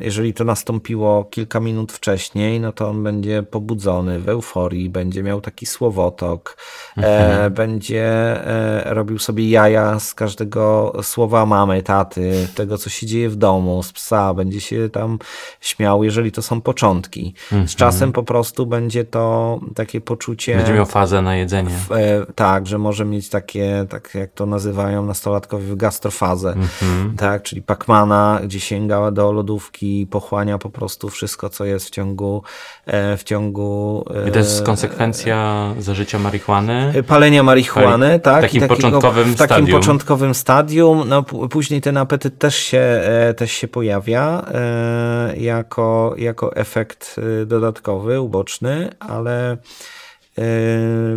jeżeli 0.00 0.34
to 0.34 0.44
nastąpiło 0.44 1.24
kilka 1.24 1.60
minut 1.60 1.92
wcześniej, 1.92 2.60
no 2.60 2.72
to 2.72 2.88
on 2.88 3.02
będzie 3.02 3.42
pobudzony 3.42 4.20
w 4.20 4.28
euforii, 4.28 4.90
będzie 4.90 5.22
miał 5.22 5.40
taki 5.40 5.66
słowotok, 5.66 6.56
e, 6.96 7.50
będzie 7.50 8.04
e, 8.06 8.94
robił 8.94 9.18
sobie 9.18 9.50
jaja 9.50 10.00
z 10.00 10.14
każdego 10.14 10.92
słowa 11.02 11.46
mamy, 11.46 11.82
taty, 11.82 12.48
tego, 12.54 12.78
co 12.78 12.90
się 12.90 13.06
dzieje 13.06 13.28
w 13.28 13.36
domu, 13.36 13.82
z 13.82 13.92
psa, 13.92 14.34
będzie 14.34 14.60
się 14.60 14.88
tam 14.88 15.18
śmiał, 15.60 16.04
jeżeli 16.04 16.32
to 16.32 16.42
są 16.42 16.60
początki. 16.60 17.34
Z 17.66 17.74
czasem 17.74 18.12
po 18.12 18.22
prostu 18.22 18.66
będzie 18.66 19.04
to 19.04 19.60
takie 19.74 20.00
poczucie. 20.00 20.56
Będzie 20.56 20.72
miał 20.72 20.86
fazę 20.86 21.22
na 21.22 21.36
jedzenie. 21.36 21.70
E, 21.90 22.26
tak, 22.34 22.66
że 22.66 22.78
może 22.78 23.04
mieć 23.04 23.28
takie, 23.28 23.86
tak 23.88 24.14
jak 24.14 24.32
to 24.32 24.46
nazywają 24.46 25.06
nastolatkowie, 25.06 25.76
gastrofazę, 25.76 26.54
Mhm. 26.82 27.16
tak, 27.16 27.42
czyli 27.42 27.62
Pacmana, 27.62 28.40
gdzie 28.44 28.60
sięga 28.66 29.10
do 29.10 29.32
lodówki 29.32 30.06
pochłania 30.10 30.58
po 30.58 30.70
prostu 30.70 31.08
wszystko, 31.08 31.48
co 31.48 31.64
jest 31.64 31.86
w 31.86 31.90
ciągu, 31.90 32.42
e, 32.86 33.16
w 33.16 33.24
ciągu 33.24 34.04
e, 34.24 34.28
I 34.28 34.32
to 34.32 34.38
jest 34.38 34.62
konsekwencja 34.62 35.74
zażycia 35.78 36.18
marihuany. 36.18 37.02
palenia 37.06 37.42
marihuany, 37.42 38.06
Pali- 38.06 38.20
tak, 38.20 38.38
w 38.38 38.42
takim 38.42 38.60
takiego- 38.60 38.76
początkowym 38.76 39.24
w 39.24 39.36
takim 39.36 39.56
stadium. 39.56 39.80
początkowym 39.80 40.34
stadium, 40.34 41.08
no 41.08 41.22
później 41.22 41.80
ten 41.80 41.96
apetyt 41.96 42.38
też 42.38 42.56
się, 42.56 42.78
e, 42.78 43.34
też 43.34 43.52
się 43.52 43.68
pojawia 43.68 44.44
e, 44.54 45.36
jako, 45.36 46.14
jako 46.18 46.56
efekt 46.56 47.16
e, 47.42 47.46
dodatkowy, 47.46 48.20
uboczny, 48.20 48.90
ale 49.00 49.56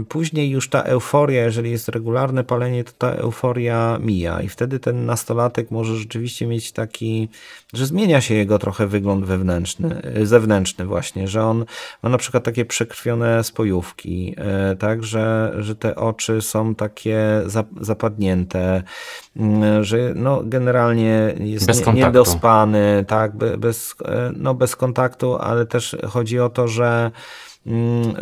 Później 0.10 0.50
już 0.50 0.70
ta 0.70 0.84
euforia, 0.84 1.44
jeżeli 1.44 1.72
jest 1.72 1.90
regularne 1.90 2.44
palenie, 2.44 2.84
to 2.84 2.92
ta 2.98 3.12
euforia 3.12 3.98
mija 4.02 4.42
i 4.42 4.50
wtedy 4.50 4.80
ten 4.80 5.06
nastolatek 5.06 5.72
może 5.72 5.96
rzeczywiście 5.96 6.48
mieć 6.48 6.72
taki, 6.72 7.30
że 7.74 7.86
zmienia 7.86 8.22
się 8.22 8.36
jego 8.36 8.60
trochę 8.60 8.88
wygląd 8.88 9.26
wewnętrzny, 9.26 10.02
yy, 10.16 10.28
zewnętrzny 10.28 10.86
właśnie, 10.86 11.28
że 11.28 11.44
on 11.44 11.66
ma 12.04 12.10
na 12.10 12.18
przykład 12.18 12.44
takie 12.44 12.66
przekrwione 12.66 13.44
spojówki, 13.44 14.26
yy, 14.26 14.76
tak, 14.76 15.04
że, 15.04 15.56
że 15.60 15.76
te 15.76 15.96
oczy 15.96 16.42
są 16.42 16.76
takie 16.76 17.42
zap- 17.46 17.84
zapadnięte, 17.84 18.84
yy, 19.36 19.84
że 19.84 19.98
no 20.16 20.42
generalnie 20.46 21.34
jest 21.40 21.68
Bez 21.68 21.86
nie, 21.86 21.94
niedospany, 21.94 23.06
tak, 23.08 23.36
be- 23.36 23.58
bez, 23.58 23.96
yy, 24.02 24.08
no 24.36 24.54
bez 24.54 24.76
kontaktu, 24.76 25.36
ale 25.36 25.66
też 25.66 25.96
chodzi 26.08 26.40
o 26.40 26.50
to, 26.50 26.68
że 26.68 27.12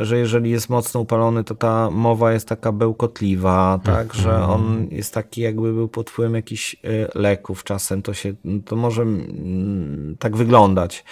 że 0.02 0.18
jeżeli 0.18 0.50
jest 0.50 0.70
mocno 0.70 1.02
upalony, 1.02 1.44
to 1.44 1.56
ta 1.56 1.90
mowa 1.92 2.34
jest 2.34 2.48
taka 2.48 2.72
bełkotliwa, 2.72 3.80
tak, 3.84 4.14
że 4.14 4.44
on 4.44 4.88
jest 4.92 5.14
taki 5.14 5.42
jakby 5.42 5.74
był 5.74 5.88
pod 5.88 6.10
wpływem 6.10 6.36
jakichś 6.36 6.74
y, 6.74 6.80
leków. 7.16 7.64
Czasem, 7.64 8.02
to 8.02 8.14
się, 8.14 8.34
to 8.66 8.76
może 8.76 9.02
mm, 9.02 10.16
tak 10.20 10.38
wyglądać 10.38 11.04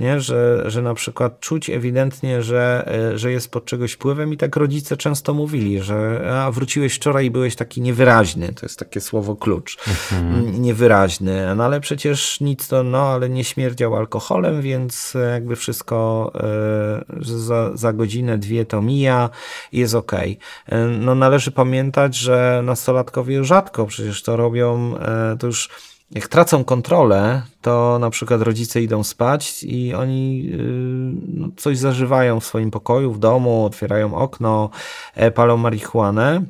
nie? 0.00 0.20
Że, 0.20 0.62
że 0.66 0.82
na 0.82 0.94
przykład 0.94 1.40
czuć 1.40 1.70
ewidentnie, 1.70 2.42
że, 2.42 2.92
e, 3.12 3.18
że 3.18 3.32
jest 3.32 3.50
pod 3.50 3.64
czegoś 3.64 3.92
wpływem 3.92 4.32
i 4.32 4.36
tak 4.36 4.56
rodzice 4.56 4.96
często 4.96 5.34
mówili, 5.34 5.82
że 5.82 6.30
a 6.44 6.50
wróciłeś 6.50 6.94
wczoraj 6.94 7.26
i 7.26 7.30
byłeś 7.30 7.56
taki 7.56 7.80
niewyraźny, 7.80 8.52
to 8.52 8.66
jest 8.66 8.78
takie 8.78 9.00
słowo 9.00 9.36
klucz, 9.36 9.78
mhm. 10.12 10.62
niewyraźny, 10.62 11.54
no 11.56 11.64
ale 11.64 11.80
przecież 11.80 12.40
nic 12.40 12.68
to, 12.68 12.82
no 12.82 13.02
ale 13.02 13.28
nie 13.28 13.44
śmierdział 13.44 13.96
alkoholem, 13.96 14.62
więc 14.62 15.16
jakby 15.32 15.56
wszystko 15.56 16.30
e, 16.34 17.24
za, 17.24 17.76
za 17.76 17.92
godzinę, 17.92 18.38
dwie 18.38 18.64
to 18.64 18.82
mija 18.82 19.30
i 19.72 19.78
jest 19.78 19.94
okej. 19.94 20.38
Okay. 20.66 20.78
E, 20.78 20.86
no 20.86 21.14
należy 21.14 21.50
pamiętać, 21.50 22.16
że 22.16 22.62
nastolatkowie 22.64 23.44
rzadko 23.44 23.86
przecież 23.86 24.22
to 24.22 24.36
robią, 24.36 24.94
to 25.38 25.46
już 25.46 25.89
jak 26.10 26.28
tracą 26.28 26.64
kontrolę, 26.64 27.42
to 27.60 27.98
na 27.98 28.10
przykład 28.10 28.42
rodzice 28.42 28.82
idą 28.82 29.04
spać 29.04 29.62
i 29.62 29.94
oni 29.94 30.50
y, 30.52 30.58
no, 31.28 31.48
coś 31.56 31.78
zażywają 31.78 32.40
w 32.40 32.44
swoim 32.44 32.70
pokoju, 32.70 33.12
w 33.12 33.18
domu, 33.18 33.64
otwierają 33.64 34.14
okno, 34.14 34.70
e, 35.14 35.30
palą 35.30 35.56
marihuanę. 35.56 36.42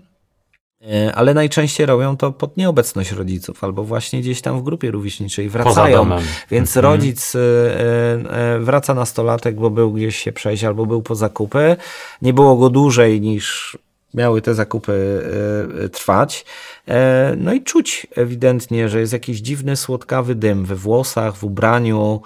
E, 0.82 1.14
ale 1.14 1.34
najczęściej 1.34 1.86
robią 1.86 2.16
to 2.16 2.32
pod 2.32 2.56
nieobecność 2.56 3.12
rodziców, 3.12 3.64
albo 3.64 3.84
właśnie 3.84 4.20
gdzieś 4.20 4.40
tam 4.40 4.60
w 4.60 4.62
grupie 4.62 4.90
rówieśniczej 4.90 5.48
wracają. 5.48 6.10
Więc 6.50 6.76
mhm. 6.76 6.92
rodzic 6.92 7.34
e, 7.34 8.58
wraca 8.60 8.94
nastolatek, 8.94 9.56
bo 9.56 9.70
był 9.70 9.92
gdzieś 9.92 10.16
się 10.16 10.32
przejść, 10.32 10.64
albo 10.64 10.86
był 10.86 11.02
po 11.02 11.14
zakupy. 11.14 11.76
Nie 12.22 12.32
było 12.32 12.56
go 12.56 12.70
dłużej 12.70 13.20
niż 13.20 13.78
miały 14.14 14.42
te 14.42 14.54
zakupy 14.54 15.22
e, 15.84 15.88
trwać. 15.88 16.44
E, 16.88 17.34
no 17.36 17.52
i 17.52 17.62
czuć 17.62 18.06
ewidentnie, 18.16 18.88
że 18.88 19.00
jest 19.00 19.12
jakiś 19.12 19.40
dziwny, 19.40 19.76
słodkawy 19.76 20.34
dym 20.34 20.64
we 20.64 20.76
włosach, 20.76 21.36
w 21.36 21.44
ubraniu, 21.44 22.22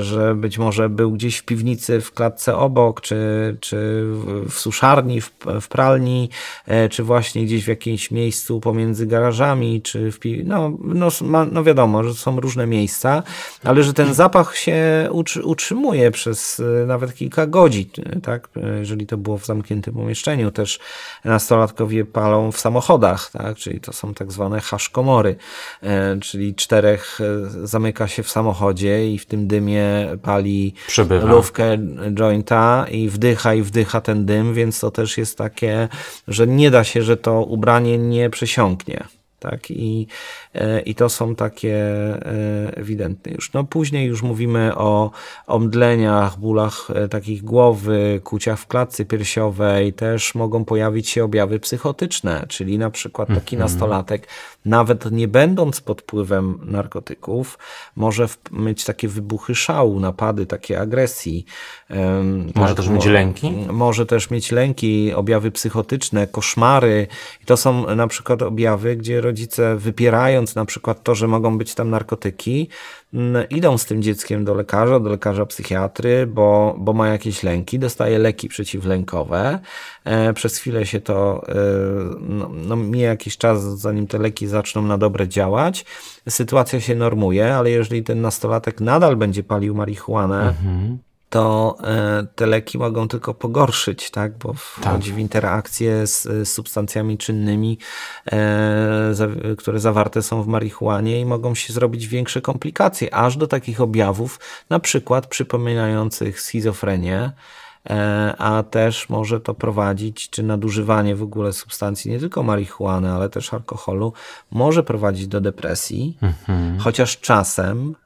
że 0.00 0.34
być 0.34 0.58
może 0.58 0.88
był 0.88 1.12
gdzieś 1.12 1.36
w 1.36 1.44
piwnicy, 1.44 2.00
w 2.00 2.12
klatce 2.12 2.56
obok, 2.56 3.00
czy, 3.00 3.16
czy 3.60 4.02
w 4.48 4.52
suszarni, 4.52 5.20
w, 5.20 5.30
w 5.60 5.68
pralni, 5.68 6.30
e, 6.66 6.88
czy 6.88 7.02
właśnie 7.02 7.44
gdzieś 7.44 7.64
w 7.64 7.68
jakimś 7.68 8.10
miejscu 8.10 8.60
pomiędzy 8.60 9.06
garażami, 9.06 9.82
czy 9.82 10.12
w 10.12 10.18
pi- 10.18 10.44
no, 10.44 10.72
no, 10.84 11.08
no 11.52 11.64
wiadomo, 11.64 12.04
że 12.04 12.14
są 12.14 12.40
różne 12.40 12.66
miejsca, 12.66 13.22
ale 13.64 13.82
że 13.82 13.92
ten 13.94 14.14
zapach 14.14 14.56
się 14.56 15.08
utrzymuje 15.44 16.10
przez 16.10 16.60
e, 16.60 16.86
nawet 16.86 17.14
kilka 17.14 17.46
godzin, 17.46 17.86
tak? 18.22 18.48
Jeżeli 18.78 19.06
to 19.06 19.16
było 19.16 19.38
w 19.38 19.46
zamkniętym 19.46 19.94
pomieszczeniu, 19.94 20.50
też 20.50 20.78
nastolatkowie 21.24 22.04
palą 22.04 22.52
w 22.52 22.60
samochodach, 22.60 23.30
tak? 23.30 23.56
Czyli 23.56 23.80
to 23.80 23.92
są 23.92 24.14
tak 24.14 24.32
zwane 24.32 24.60
haszkomory, 24.60 25.36
czyli 26.20 26.54
czterech 26.54 27.18
zamyka 27.64 28.08
się 28.08 28.22
w 28.22 28.30
samochodzie 28.30 29.05
i 29.10 29.18
w 29.18 29.26
tym 29.26 29.46
dymie 29.46 30.08
pali 30.22 30.74
Przebywa. 30.86 31.26
lówkę 31.26 31.78
jointa 32.14 32.86
i 32.90 33.08
wdycha 33.08 33.54
i 33.54 33.62
wdycha 33.62 34.00
ten 34.00 34.26
dym, 34.26 34.54
więc 34.54 34.80
to 34.80 34.90
też 34.90 35.18
jest 35.18 35.38
takie, 35.38 35.88
że 36.28 36.46
nie 36.46 36.70
da 36.70 36.84
się, 36.84 37.02
że 37.02 37.16
to 37.16 37.42
ubranie 37.44 37.98
nie 37.98 38.30
przesiąknie. 38.30 39.04
Tak? 39.50 39.70
I, 39.70 40.06
e, 40.54 40.80
I 40.80 40.94
to 40.94 41.08
są 41.08 41.34
takie 41.34 41.76
e, 41.76 42.76
ewidentne 42.76 43.32
już. 43.32 43.52
No 43.52 43.64
później 43.64 44.06
już 44.06 44.22
mówimy 44.22 44.76
o 44.76 45.10
omdleniach, 45.46 46.38
bólach 46.38 46.88
e, 46.94 47.08
takich 47.08 47.44
głowy, 47.44 48.20
kuciach 48.24 48.58
w 48.58 48.66
klatce 48.66 49.04
piersiowej. 49.04 49.92
Też 49.92 50.34
mogą 50.34 50.64
pojawić 50.64 51.08
się 51.08 51.24
objawy 51.24 51.60
psychotyczne, 51.60 52.46
czyli 52.48 52.78
na 52.78 52.90
przykład 52.90 53.28
taki 53.28 53.56
-hmm. 53.56 53.60
nastolatek, 53.60 54.28
nawet 54.64 55.10
nie 55.10 55.28
będąc 55.28 55.80
pod 55.80 56.00
wpływem 56.02 56.58
narkotyków, 56.64 57.58
może 57.96 58.28
mieć 58.52 58.84
takie 58.84 59.08
wybuchy 59.08 59.54
szału, 59.54 60.00
napady, 60.00 60.46
takie 60.46 60.80
agresji. 60.80 61.44
Może 62.54 62.74
tak, 62.74 62.76
też 62.76 62.88
mieć 62.88 63.06
lęki? 63.06 63.52
Może 63.72 64.06
też 64.06 64.30
mieć 64.30 64.52
lęki, 64.52 65.14
objawy 65.14 65.50
psychotyczne, 65.50 66.26
koszmary. 66.26 67.06
I 67.42 67.44
to 67.44 67.56
są 67.56 67.94
na 67.96 68.06
przykład 68.06 68.42
objawy, 68.42 68.96
gdzie 68.96 69.20
rodzice 69.20 69.35
wypierając 69.76 70.54
na 70.54 70.64
przykład 70.64 71.02
to, 71.02 71.14
że 71.14 71.28
mogą 71.28 71.58
być 71.58 71.74
tam 71.74 71.90
narkotyki, 71.90 72.68
mm, 73.14 73.48
idą 73.48 73.78
z 73.78 73.84
tym 73.84 74.02
dzieckiem 74.02 74.44
do 74.44 74.54
lekarza, 74.54 75.00
do 75.00 75.10
lekarza 75.10 75.46
psychiatry, 75.46 76.26
bo, 76.26 76.76
bo 76.78 76.92
ma 76.92 77.08
jakieś 77.08 77.42
lęki, 77.42 77.78
dostaje 77.78 78.18
leki 78.18 78.48
przeciwlękowe. 78.48 79.58
E, 80.04 80.32
przez 80.32 80.56
chwilę 80.56 80.86
się 80.86 81.00
to, 81.00 81.42
e, 81.48 81.54
no, 82.20 82.50
no 82.54 82.76
mija 82.76 83.08
jakiś 83.08 83.36
czas, 83.36 83.62
zanim 83.62 84.06
te 84.06 84.18
leki 84.18 84.46
zaczną 84.46 84.82
na 84.82 84.98
dobre 84.98 85.28
działać. 85.28 85.84
Sytuacja 86.28 86.80
się 86.80 86.94
normuje, 86.94 87.54
ale 87.54 87.70
jeżeli 87.70 88.02
ten 88.02 88.20
nastolatek 88.20 88.80
nadal 88.80 89.16
będzie 89.16 89.42
palił 89.42 89.74
marihuanę, 89.74 90.48
mhm 90.48 90.98
to 91.36 91.76
e, 91.84 92.26
te 92.34 92.46
leki 92.46 92.78
mogą 92.78 93.08
tylko 93.08 93.34
pogorszyć, 93.34 94.10
tak? 94.10 94.38
bo 94.38 94.52
wchodzi 94.52 95.08
tak. 95.10 95.16
w 95.16 95.18
interakcję 95.18 96.06
z, 96.06 96.22
z 96.22 96.48
substancjami 96.48 97.18
czynnymi, 97.18 97.78
e, 98.32 99.14
które 99.58 99.80
zawarte 99.80 100.22
są 100.22 100.42
w 100.42 100.46
marihuanie 100.46 101.20
i 101.20 101.24
mogą 101.24 101.54
się 101.54 101.72
zrobić 101.72 102.06
większe 102.06 102.40
komplikacje, 102.40 103.14
aż 103.14 103.36
do 103.36 103.46
takich 103.46 103.80
objawów, 103.80 104.40
na 104.70 104.80
przykład 104.80 105.26
przypominających 105.26 106.40
schizofrenię, 106.40 107.30
e, 107.90 108.34
a 108.38 108.62
też 108.62 109.08
może 109.08 109.40
to 109.40 109.54
prowadzić, 109.54 110.30
czy 110.30 110.42
nadużywanie 110.42 111.16
w 111.16 111.22
ogóle 111.22 111.52
substancji, 111.52 112.10
nie 112.10 112.18
tylko 112.18 112.42
marihuany, 112.42 113.12
ale 113.12 113.28
też 113.28 113.54
alkoholu, 113.54 114.12
może 114.50 114.82
prowadzić 114.82 115.26
do 115.26 115.40
depresji, 115.40 116.18
mhm. 116.22 116.78
chociaż 116.78 117.20
czasem 117.20 117.94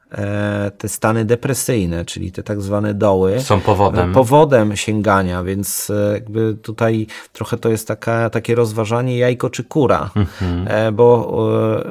te 0.77 0.89
stany 0.89 1.25
depresyjne, 1.25 2.05
czyli 2.05 2.31
te 2.31 2.43
tak 2.43 2.61
zwane 2.61 2.93
doły. 2.93 3.41
Są 3.41 3.61
powodem. 3.61 4.13
Powodem 4.13 4.75
sięgania, 4.75 5.43
więc 5.43 5.89
e, 5.89 6.13
jakby 6.13 6.57
tutaj 6.61 7.07
trochę 7.33 7.57
to 7.57 7.69
jest 7.69 7.87
taka, 7.87 8.29
takie 8.29 8.55
rozważanie 8.55 9.17
jajko 9.17 9.49
czy 9.49 9.63
kura, 9.63 10.09
mhm. 10.15 10.67
E, 10.67 10.91
bo 10.91 11.25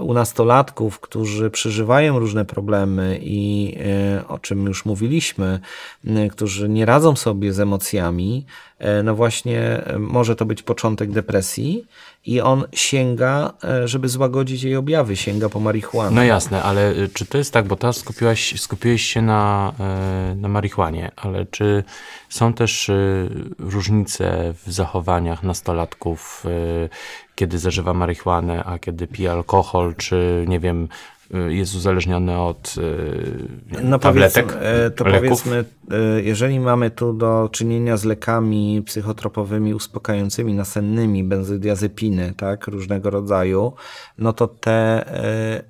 u 0.02 0.14
nastolatków, 0.14 1.00
którzy 1.00 1.50
przeżywają 1.50 2.18
różne 2.18 2.44
problemy 2.44 3.18
i 3.22 3.76
o 4.28 4.38
czym 4.38 4.66
już 4.66 4.84
mówiliśmy, 4.84 5.60
którzy 6.30 6.68
nie 6.68 6.86
radzą 6.86 7.16
sobie 7.16 7.52
z 7.52 7.60
emocjami, 7.60 8.46
no 9.04 9.14
właśnie 9.14 9.82
może 9.98 10.36
to 10.36 10.44
być 10.44 10.62
początek 10.62 11.10
depresji, 11.10 11.86
i 12.26 12.40
on 12.40 12.64
sięga, 12.72 13.52
e, 13.64 13.88
żeby 13.88 14.08
złagodzić 14.08 14.62
jej 14.62 14.76
objawy, 14.76 15.16
sięga 15.16 15.48
po 15.48 15.60
marihuanę. 15.60 16.10
No 16.10 16.22
jasne, 16.22 16.62
ale 16.62 16.92
y, 16.92 17.08
czy 17.08 17.26
to 17.26 17.38
jest 17.38 17.52
tak, 17.52 17.66
bo 17.66 17.76
teraz 17.76 17.96
skupiłaś, 17.96 18.60
skupiłeś 18.60 19.02
się 19.02 19.22
na, 19.22 19.72
e, 19.80 20.34
na 20.34 20.48
marihuanie, 20.48 21.10
ale 21.16 21.46
czy 21.46 21.84
są 22.28 22.52
też 22.52 22.90
różnice 23.58 24.54
w 24.66 24.72
zachowaniach 24.72 25.42
nastolatków, 25.42 26.44
kiedy 27.34 27.58
zażywa 27.58 27.94
marihuanę, 27.94 28.64
a 28.64 28.78
kiedy 28.78 29.06
pije 29.06 29.32
alkohol, 29.32 29.94
czy 29.96 30.44
nie 30.48 30.60
wiem, 30.60 30.88
jest 31.48 31.74
uzależniony 31.74 32.38
od 32.38 32.74
y, 32.78 33.82
no 33.82 33.98
tabletek, 33.98 34.46
powiedz, 34.46 34.62
e, 34.62 34.90
To 34.90 35.04
leków. 35.04 35.20
powiedzmy, 35.20 35.64
jeżeli 36.22 36.60
mamy 36.60 36.90
tu 36.90 37.12
do 37.12 37.48
czynienia 37.52 37.96
z 37.96 38.04
lekami 38.04 38.82
psychotropowymi 38.86 39.74
uspokajającymi, 39.74 40.54
nasennymi, 40.54 41.24
benzodiazepiny, 41.24 42.34
tak, 42.36 42.66
różnego 42.66 43.10
rodzaju, 43.10 43.72
no 44.18 44.32
to 44.32 44.48
te 44.48 45.04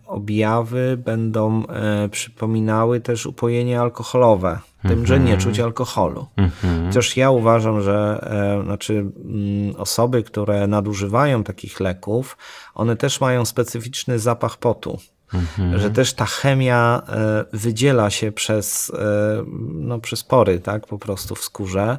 objawy 0.07 0.97
będą 1.05 1.63
przypominały 2.11 3.01
też 3.01 3.27
upojenie 3.27 3.81
alkoholowe 3.81 4.59
tym, 4.89 5.07
że 5.07 5.21
nie 5.21 5.37
czuć 5.37 5.61
alkoholu. 5.61 6.27
Mhm. 6.37 6.87
Chociaż 6.87 7.17
ja 7.17 7.31
uważam, 7.31 7.83
że 7.83 8.27
e, 8.61 8.65
znaczy, 8.65 8.95
mm, 8.95 9.77
osoby, 9.77 10.23
które 10.23 10.67
nadużywają 10.67 11.45
takich 11.45 11.81
leków, 11.81 12.37
one 12.75 12.97
też 12.97 13.21
mają 13.21 13.45
specyficzny 13.45 14.19
zapach 14.19 14.57
potu. 14.57 14.99
Mhm. 15.35 15.79
Że 15.79 15.91
też 15.91 16.13
ta 16.13 16.27
chemia 16.27 17.03
e, 17.09 17.45
wydziela 17.53 18.11
się 18.11 18.33
przez, 18.33 18.91
e, 18.91 19.45
no, 19.75 19.99
przez 19.99 20.25
pory, 20.25 20.61
tak, 20.61 20.87
po 20.87 20.99
prostu 20.99 21.35
w 21.35 21.45
skórze 21.45 21.99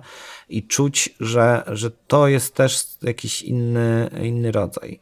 i 0.50 0.67
czuć, 0.67 1.15
że, 1.19 1.63
że 1.67 1.91
to 2.07 2.27
jest 2.27 2.55
też 2.55 2.88
jakiś 3.01 3.41
inny, 3.41 4.09
inny 4.21 4.51
rodzaj. 4.51 5.00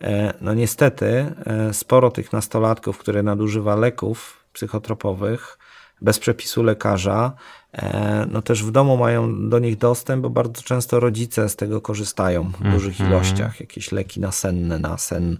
E, 0.00 0.34
no 0.40 0.54
niestety, 0.54 1.34
sporo 1.72 2.10
tych 2.10 2.32
nastolatków, 2.32 2.98
które 2.98 3.22
nadużywa 3.22 3.76
leków 3.76 4.44
psychotropowych, 4.52 5.58
bez 6.02 6.18
przepisu 6.18 6.62
lekarza, 6.62 7.32
e, 7.72 8.26
no 8.32 8.42
też 8.42 8.64
w 8.64 8.70
domu 8.70 8.96
mają 8.96 9.48
do 9.48 9.58
nich 9.58 9.78
dostęp, 9.78 10.22
bo 10.22 10.30
bardzo 10.30 10.62
często 10.62 11.00
rodzice 11.00 11.48
z 11.48 11.56
tego 11.56 11.80
korzystają 11.80 12.52
w 12.60 12.70
dużych 12.72 13.00
ilościach. 13.00 13.60
Jakieś 13.60 13.92
leki 13.92 14.20
nasenne 14.20 14.78
na 14.78 14.98
sen, 14.98 15.38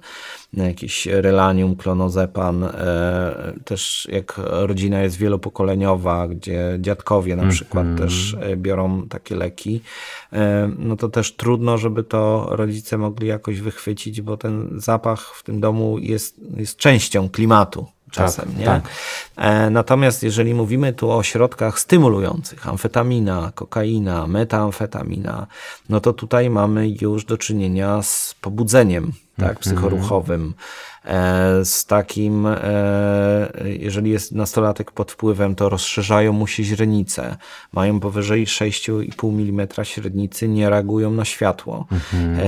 jakiś 0.53 1.07
relanium, 1.07 1.77
klonozepam. 1.77 2.65
e, 2.65 3.53
Też 3.65 4.09
jak 4.13 4.35
rodzina 4.39 5.03
jest 5.03 5.17
wielopokoleniowa, 5.17 6.29
gdzie 6.29 6.79
dziadkowie 6.81 7.37
na 7.37 7.43
przykład 7.51 7.87
też 7.99 8.37
e, 8.41 8.57
biorą 8.57 9.09
takie 9.09 9.37
leki, 9.37 9.81
no 10.79 10.97
to 10.97 11.09
też 11.09 11.37
trudno, 11.37 11.79
żeby 11.79 12.03
to 12.05 12.47
rodzice 12.51 12.99
mogli 12.99 13.27
jakoś 13.27 13.61
wychwycić, 13.61 14.21
bo 14.21 14.37
ten 14.37 14.69
zapach 14.77 15.35
w 15.35 15.43
tym 15.43 15.61
domu 15.61 15.99
jest, 15.99 16.37
jest 16.57 16.77
częścią 16.77 17.29
klimatu 17.29 17.87
czasem, 18.11 18.59
nie? 18.59 18.65
tak. 18.65 18.83
E, 19.37 19.71
Natomiast 19.71 20.23
jeżeli 20.23 20.55
mówimy 20.55 20.93
tu 20.93 21.11
o 21.11 21.23
środkach 21.23 21.81
stymulujących, 21.81 22.69
amfetamina, 22.69 23.53
kokaina, 23.55 24.27
metamfetamina, 24.27 25.47
no 25.89 26.01
to 26.01 26.13
tutaj 26.13 26.51
mamy 26.51 26.89
już 27.01 27.25
do 27.25 27.39
czynienia 27.39 28.03
z 28.03 28.35
pobudzeniem 28.41 29.13
tak, 29.41 29.59
psychoruchowym, 29.59 30.55
e, 31.05 31.65
z 31.65 31.85
takim, 31.87 32.47
e, 32.47 33.49
jeżeli 33.65 34.11
jest 34.11 34.33
nastolatek 34.33 34.93
pod 34.93 35.13
wpływem, 35.13 35.55
to 35.55 35.69
rozszerzają 35.69 36.33
mu 36.33 36.47
się 36.47 36.65
źrenice, 36.65 37.37
mają 37.73 38.01
powyżej 38.01 38.47
6,5 38.47 39.49
mm 39.49 39.69
średnicy, 39.83 40.49
nie 40.49 40.71
reagują 40.71 41.11
na 41.11 41.25
światło. 41.25 41.87
E, 42.39 42.45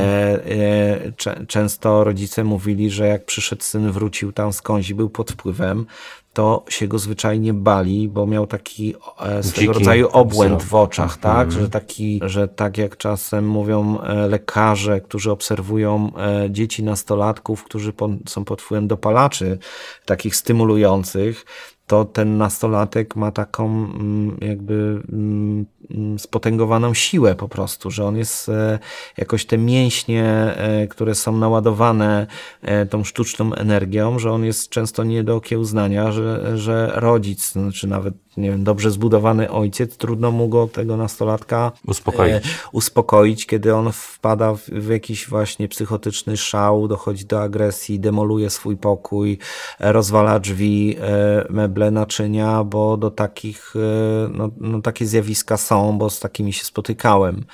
e, 1.27 1.47
często 1.47 2.05
rodzice 2.05 2.45
mówili, 2.45 2.91
że 2.91 3.07
jak 3.07 3.25
przyszedł 3.25 3.63
syn, 3.63 3.93
wrócił 3.93 4.33
tam 4.33 4.53
skądś 4.53 4.91
i 4.91 4.95
był 4.95 5.11
pod 5.11 5.33
wpływem, 5.33 5.87
to 6.33 6.65
się 6.69 6.89
go 6.89 6.99
zwyczajnie 6.99 7.55
bali, 7.55 8.09
bo 8.09 8.27
miał 8.27 8.47
taki 8.47 8.95
e, 9.21 9.43
swego 9.43 9.61
Dziki 9.61 9.79
rodzaju 9.79 10.09
obłęd 10.13 10.63
w 10.63 10.75
oczach, 10.75 11.17
tak? 11.17 11.53
Że, 11.53 11.69
taki, 11.69 12.21
że 12.25 12.49
tak 12.49 12.79
jak 12.79 12.97
czasem 12.97 13.49
mówią 13.49 14.01
e, 14.01 14.29
lekarze, 14.29 15.01
którzy 15.01 15.31
obserwują 15.31 16.13
e, 16.17 16.51
dzieci 16.51 16.83
nastolatków, 16.83 17.65
którzy 17.65 17.93
po, 17.93 18.09
są 18.29 18.45
pod 18.45 18.63
wpływem 18.63 18.89
dopalaczy 18.89 19.59
takich 20.05 20.37
stymulujących, 20.37 21.45
to 21.87 22.05
ten 22.05 22.39
nastolatek 22.39 23.17
ma 23.17 23.33
taką 23.33 23.67
mm, 23.67 24.39
jakby 24.41 25.03
mm, 25.13 25.67
mm, 25.91 26.19
spotęgowaną 26.19 26.95
siłę 26.95 27.35
po 27.35 27.49
prostu, 27.49 27.91
że 27.91 28.05
on 28.05 28.17
jest 28.17 28.49
e, 28.49 28.79
jakoś 29.17 29.47
te 29.47 29.59
mięśnie, 29.59 30.25
e, 30.25 30.87
które 30.87 31.15
są 31.15 31.37
naładowane 31.37 32.27
e, 32.63 32.87
tą 32.87 33.05
sztuczną 33.05 33.55
energią, 33.55 34.19
że 34.19 34.33
on 34.33 34.45
jest 34.45 34.69
często 34.69 35.05
nie 35.05 35.25
do 35.25 35.37
okiełznania, 35.37 36.13
że, 36.13 36.59
że 36.59 36.93
rodzic, 36.95 37.53
znaczy 37.53 37.87
nawet 37.87 38.15
nie 38.37 38.51
wiem, 38.51 38.65
dobrze 38.65 38.91
zbudowany 38.91 39.51
ojciec, 39.51 39.97
trudno 39.97 40.31
mu 40.31 40.49
go, 40.49 40.69
tego 40.69 40.97
nastolatka, 40.97 41.73
Uspokoić. 41.87 42.33
e, 42.33 42.41
uspokoić, 42.73 43.47
kiedy 43.47 43.75
on 43.75 43.93
wpada 43.93 44.55
w, 44.55 44.61
w 44.69 44.89
jakiś 44.89 45.29
właśnie 45.29 45.69
psychotyczny 45.69 46.37
szał, 46.37 46.89
dochodzi 46.89 47.25
do 47.25 47.43
agresji, 47.43 48.01
demoluje 48.01 48.51
swój 48.51 48.77
pokój, 48.77 49.39
e, 49.81 49.93
rozwala 49.93 50.39
drzwi, 50.39 50.97
e, 51.01 51.47
meble, 51.51 51.91
naczynia, 51.91 52.65
bo 52.65 52.97
do 52.97 53.11
takich, 53.11 53.75
e, 53.77 54.29
no, 54.29 54.51
no 54.61 54.81
takie 54.83 55.07
zjawiska 55.07 55.57
są, 55.57 55.99
bo 55.99 56.11
z 56.11 56.21
takimi 56.21 56.53
się 56.53 56.65
spotykałem. 56.65 57.45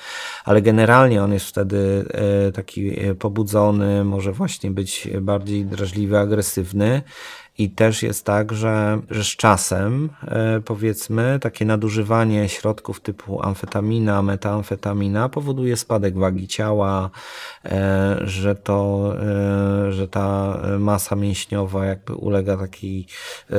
Ale 0.45 0.61
generalnie 0.61 1.23
on 1.23 1.33
jest 1.33 1.45
wtedy 1.45 2.05
e, 2.47 2.51
taki 2.51 2.99
e, 2.99 3.15
pobudzony, 3.15 4.03
może 4.03 4.31
właśnie 4.31 4.71
być 4.71 5.07
bardziej 5.21 5.65
drażliwy, 5.65 6.17
agresywny. 6.17 7.01
I 7.59 7.69
też 7.69 8.03
jest 8.03 8.25
tak, 8.25 8.53
że, 8.53 8.99
że 9.09 9.23
z 9.23 9.27
czasem, 9.27 10.09
e, 10.27 10.61
powiedzmy, 10.65 11.39
takie 11.41 11.65
nadużywanie 11.65 12.49
środków 12.49 13.01
typu 13.01 13.43
amfetamina, 13.43 14.21
metamfetamina 14.21 15.29
powoduje 15.29 15.77
spadek 15.77 16.17
wagi 16.17 16.47
ciała, 16.47 17.09
e, 17.65 18.17
że, 18.23 18.55
to, 18.55 19.11
e, 19.87 19.91
że 19.91 20.07
ta 20.07 20.57
masa 20.79 21.15
mięśniowa 21.15 21.85
jakby 21.85 22.13
ulega 22.13 22.57
takiej 22.57 23.05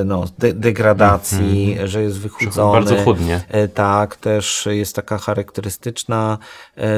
no, 0.05 0.25
de 0.39 0.53
degradacji, 0.53 1.77
że 1.85 2.03
jest 2.03 2.19
wychudzony. 2.19 2.73
Bardzo 2.73 2.97
chudnie. 2.97 3.41
Tak, 3.75 4.17
też 4.17 4.69
jest 4.71 4.97
taka 4.97 5.19
charakterystyczna 5.19 6.39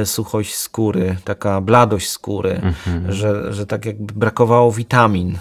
suchość 0.05 0.55
skóry, 0.55 1.17
taka 1.25 1.61
bladość 1.61 2.09
skóry, 2.09 2.61
że, 3.09 3.53
że 3.53 3.67
tak 3.67 3.87
jakby 3.87 4.15
brakowało 4.15 4.73
witamin. 4.73 5.39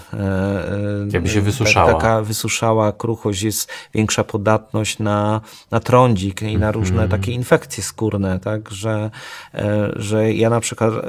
Jakby 1.12 1.28
się 1.28 1.40
wysuszała. 1.58 1.92
Taka 1.92 2.22
wysuszała 2.22 2.92
kruchość, 2.92 3.42
jest 3.42 3.70
większa 3.94 4.24
podatność 4.24 4.98
na, 4.98 5.40
na 5.70 5.80
trądzik 5.80 6.42
i 6.42 6.58
na 6.58 6.72
różne 6.72 7.08
takie 7.08 7.32
infekcje 7.32 7.82
skórne, 7.82 8.40
tak, 8.40 8.70
że, 8.70 9.10
e, 9.54 9.92
że 9.96 10.32
ja 10.32 10.50
na 10.50 10.60
przykład 10.60 10.92
e, 10.94 11.02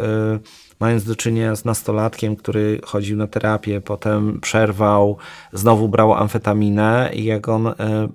mając 0.83 1.03
do 1.03 1.15
czynienia 1.15 1.55
z 1.55 1.65
nastolatkiem, 1.65 2.35
który 2.35 2.81
chodził 2.85 3.17
na 3.17 3.27
terapię, 3.27 3.81
potem 3.81 4.39
przerwał, 4.41 5.17
znowu 5.53 5.89
brał 5.89 6.13
amfetaminę 6.13 7.09
i 7.13 7.23
jak 7.23 7.49
on 7.49 7.67
e, 7.67 7.71
e, 7.71 8.07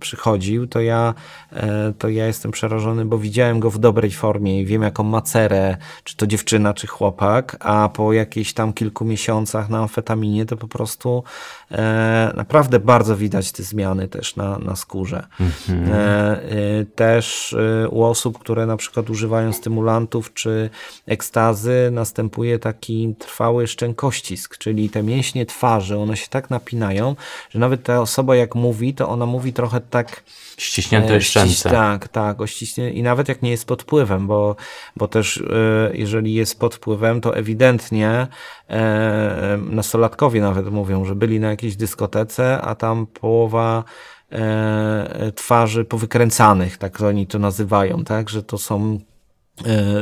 przychodził, 0.00 0.66
to 0.66 0.80
ja, 0.80 1.14
e, 1.52 1.92
to 1.98 2.08
ja 2.08 2.26
jestem 2.26 2.50
przerażony, 2.50 3.04
bo 3.04 3.18
widziałem 3.18 3.60
go 3.60 3.70
w 3.70 3.78
dobrej 3.78 4.10
formie 4.10 4.60
i 4.60 4.66
wiem 4.66 4.82
jaką 4.82 5.02
ma 5.02 5.20
cerę, 5.22 5.76
czy 6.04 6.16
to 6.16 6.26
dziewczyna, 6.26 6.74
czy 6.74 6.86
chłopak, 6.86 7.56
a 7.60 7.88
po 7.88 8.12
jakichś 8.12 8.52
tam 8.52 8.72
kilku 8.72 9.04
miesiącach 9.04 9.68
na 9.68 9.78
amfetaminie 9.78 10.46
to 10.46 10.56
po 10.56 10.68
prostu 10.68 11.24
e, 11.70 12.32
naprawdę 12.36 12.80
bardzo 12.80 13.16
widać 13.16 13.52
te 13.52 13.62
zmiany 13.62 14.08
też 14.08 14.36
na, 14.36 14.58
na 14.58 14.76
skórze. 14.76 15.26
E, 15.70 15.92
e, 15.92 16.84
też 16.84 17.52
e, 17.52 17.88
u 17.88 18.02
osób, 18.02 18.38
które 18.38 18.66
na 18.66 18.76
przykład 18.76 19.10
używają 19.10 19.52
stymulantów 19.52 20.34
czy 20.34 20.70
ekstazy, 21.06 21.88
następuje 22.08 22.58
taki 22.58 23.14
trwały 23.18 23.66
szczękościsk, 23.66 24.58
czyli 24.58 24.90
te 24.90 25.02
mięśnie 25.02 25.46
twarzy, 25.46 25.98
one 25.98 26.16
się 26.16 26.26
tak 26.30 26.50
napinają, 26.50 27.16
że 27.50 27.58
nawet 27.58 27.82
ta 27.82 28.00
osoba 28.00 28.36
jak 28.36 28.54
mówi, 28.54 28.94
to 28.94 29.08
ona 29.08 29.26
mówi 29.26 29.52
trochę 29.52 29.80
tak 29.80 30.22
Ściśnięte 30.58 31.14
E, 31.14 31.20
szczęce. 31.20 31.70
Tak, 31.70 32.08
tak, 32.08 32.40
o 32.40 32.46
ściśnie, 32.46 32.92
i 32.92 33.02
nawet 33.02 33.28
jak 33.28 33.42
nie 33.42 33.50
jest 33.50 33.64
pod 33.64 33.82
wpływem, 33.82 34.26
bo, 34.26 34.56
bo 34.96 35.08
też 35.08 35.36
e, 35.36 35.90
jeżeli 35.92 36.34
jest 36.34 36.60
pod 36.60 36.74
wpływem, 36.74 37.20
to 37.20 37.36
ewidentnie 37.36 38.26
e, 38.68 39.58
nastolatkowie 39.70 40.40
nawet 40.40 40.70
mówią, 40.70 41.04
że 41.04 41.14
byli 41.14 41.40
na 41.40 41.50
jakiejś 41.50 41.76
dyskotece, 41.76 42.60
a 42.60 42.74
tam 42.74 43.06
połowa 43.06 43.84
e, 44.32 45.32
twarzy 45.34 45.84
powykręcanych, 45.84 46.78
tak 46.78 47.00
oni 47.00 47.26
to 47.26 47.38
nazywają, 47.38 48.04
tak, 48.04 48.28
że 48.28 48.42
to 48.42 48.58
są 48.58 48.98
e, 49.00 49.17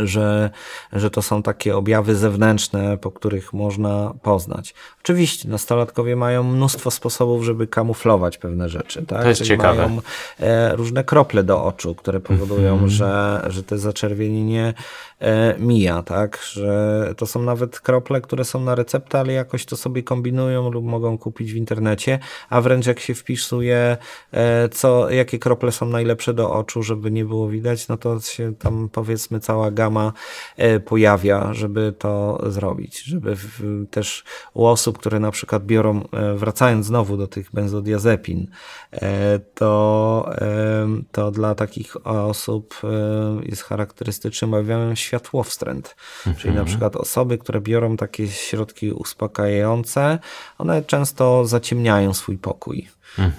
że, 0.04 0.50
że 0.92 1.10
to 1.10 1.22
są 1.22 1.42
takie 1.42 1.76
objawy 1.76 2.16
zewnętrzne, 2.16 2.98
po 2.98 3.10
których 3.10 3.52
można 3.52 4.12
poznać. 4.22 4.74
Oczywiście 5.02 5.48
nastolatkowie 5.48 6.16
mają 6.16 6.42
mnóstwo 6.42 6.90
sposobów, 6.90 7.44
żeby 7.44 7.66
kamuflować 7.66 8.38
pewne 8.38 8.68
rzeczy. 8.68 9.06
Tak? 9.06 9.22
To 9.22 9.28
jest 9.28 9.38
Czyli 9.38 9.48
ciekawe. 9.48 9.88
Mają 9.88 10.00
e, 10.40 10.76
różne 10.76 11.04
krople 11.04 11.44
do 11.44 11.64
oczu, 11.64 11.94
które 11.94 12.20
powodują, 12.20 12.72
Mhm. 12.72 12.90
że, 12.90 13.42
że 13.48 13.62
te 13.62 13.78
zaczerwienienie 13.78 14.74
e, 15.20 15.54
mija, 15.58 16.02
tak? 16.02 16.38
Że 16.52 17.14
to 17.16 17.26
są 17.26 17.42
nawet 17.42 17.80
krople, 17.80 18.20
które 18.20 18.44
są 18.44 18.60
na 18.60 18.74
receptę, 18.74 19.20
ale 19.20 19.32
jakoś 19.32 19.66
to 19.66 19.76
sobie 19.76 20.02
kombinują 20.02 20.70
lub 20.70 20.84
mogą 20.84 21.18
kupić 21.18 21.52
w 21.52 21.56
internecie, 21.56 22.18
a 22.50 22.60
wręcz 22.60 22.86
jak 22.86 23.00
się 23.00 23.14
wpisuje, 23.14 23.96
e, 24.32 24.68
co, 24.68 25.10
jakie 25.10 25.38
krople 25.38 25.72
są 25.72 25.86
najlepsze 25.86 26.34
do 26.34 26.52
oczu, 26.52 26.82
żeby 26.82 27.10
nie 27.10 27.24
było 27.24 27.48
widać, 27.48 27.88
no 27.88 27.96
to 27.96 28.20
się 28.20 28.54
tam 28.54 28.88
powiedzmy 28.92 29.40
cała 29.46 29.70
gama 29.70 30.12
e, 30.56 30.80
pojawia, 30.80 31.54
żeby 31.54 31.94
to 31.98 32.42
zrobić, 32.46 33.02
żeby 33.02 33.36
też 33.90 34.24
u 34.54 34.64
osób, 34.66 34.98
które 34.98 35.20
na 35.20 35.30
przykład 35.30 35.66
biorą, 35.66 36.08
e, 36.12 36.34
wracając 36.34 36.86
znowu 36.86 37.16
do 37.16 37.26
tych 37.26 37.50
benzodiazepin, 37.52 38.46
e, 38.92 39.38
to, 39.54 39.76
to 41.12 41.30
dla 41.30 41.54
takich 41.54 42.06
osób 42.06 42.80
jest 43.42 43.62
charakterystycznym 43.62 44.54
objawem 44.54 44.96
światłowstręt. 44.96 45.96
Czyli 46.38 46.54
na 46.54 46.64
przykład 46.64 46.96
osoby, 46.96 47.38
które 47.38 47.60
biorą 47.60 47.96
takie 47.96 48.28
środki 48.28 48.92
uspokajające, 48.92 50.18
one 50.58 50.82
często 50.82 51.46
zaciemniają 51.46 52.14
swój 52.14 52.38
pokój. 52.38 52.88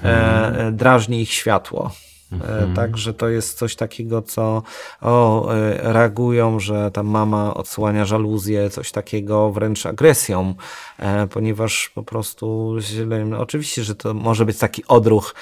E, 0.04 0.72
drażni 0.72 1.22
ich 1.22 1.32
światło. 1.34 1.92
E, 2.32 2.74
Także 2.76 3.14
to 3.14 3.30
jest 3.30 3.58
coś 3.58 3.76
takiego, 3.76 4.22
co 4.22 4.64
o, 5.02 5.54
e, 5.54 5.94
reagują, 5.94 6.60
że 6.60 6.92
ta 6.92 7.04
mama 7.04 7.54
odsłania 7.54 8.06
żaluzję, 8.06 8.70
coś 8.70 8.92
takiego 8.92 9.52
wręcz 9.52 9.86
agresją, 9.86 10.54
e, 11.00 11.28
ponieważ 11.28 11.92
po 11.96 12.04
prostu 12.04 12.76
źle, 12.80 13.26
no, 13.26 13.40
oczywiście, 13.40 13.84
że 13.84 13.96
to 13.96 14.14
może 14.14 14.46
być 14.46 14.58
taki 14.58 14.84
odruch, 14.88 15.36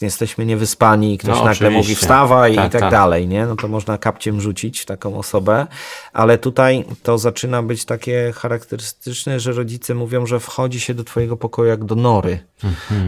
jesteśmy 0.00 0.46
niewyspani 0.46 1.14
i 1.14 1.18
ktoś 1.18 1.38
No, 1.38 1.44
nagle 1.44 1.70
mówi 1.70 1.94
wstawaj 1.94 2.52
i 2.52 2.56
Tak, 2.56 2.72
tak 2.72 2.80
tak. 2.80 2.90
dalej, 2.90 3.28
nie? 3.28 3.46
No 3.46 3.56
to 3.56 3.68
można 3.68 3.98
kapciem 3.98 4.40
rzucić 4.40 4.84
taką 4.84 5.18
osobę, 5.18 5.66
ale 6.12 6.38
tutaj 6.38 6.84
to 7.02 7.18
zaczyna 7.18 7.62
być 7.62 7.84
takie 7.84 8.32
charakterystyczne, 8.36 9.40
że 9.40 9.52
rodzice 9.52 9.94
mówią, 9.94 10.26
że 10.26 10.40
wchodzi 10.40 10.80
się 10.80 10.94
do 10.94 11.04
twojego 11.04 11.36
pokoju 11.36 11.68
jak 11.68 11.84
do 11.84 11.94
nory, 11.94 12.38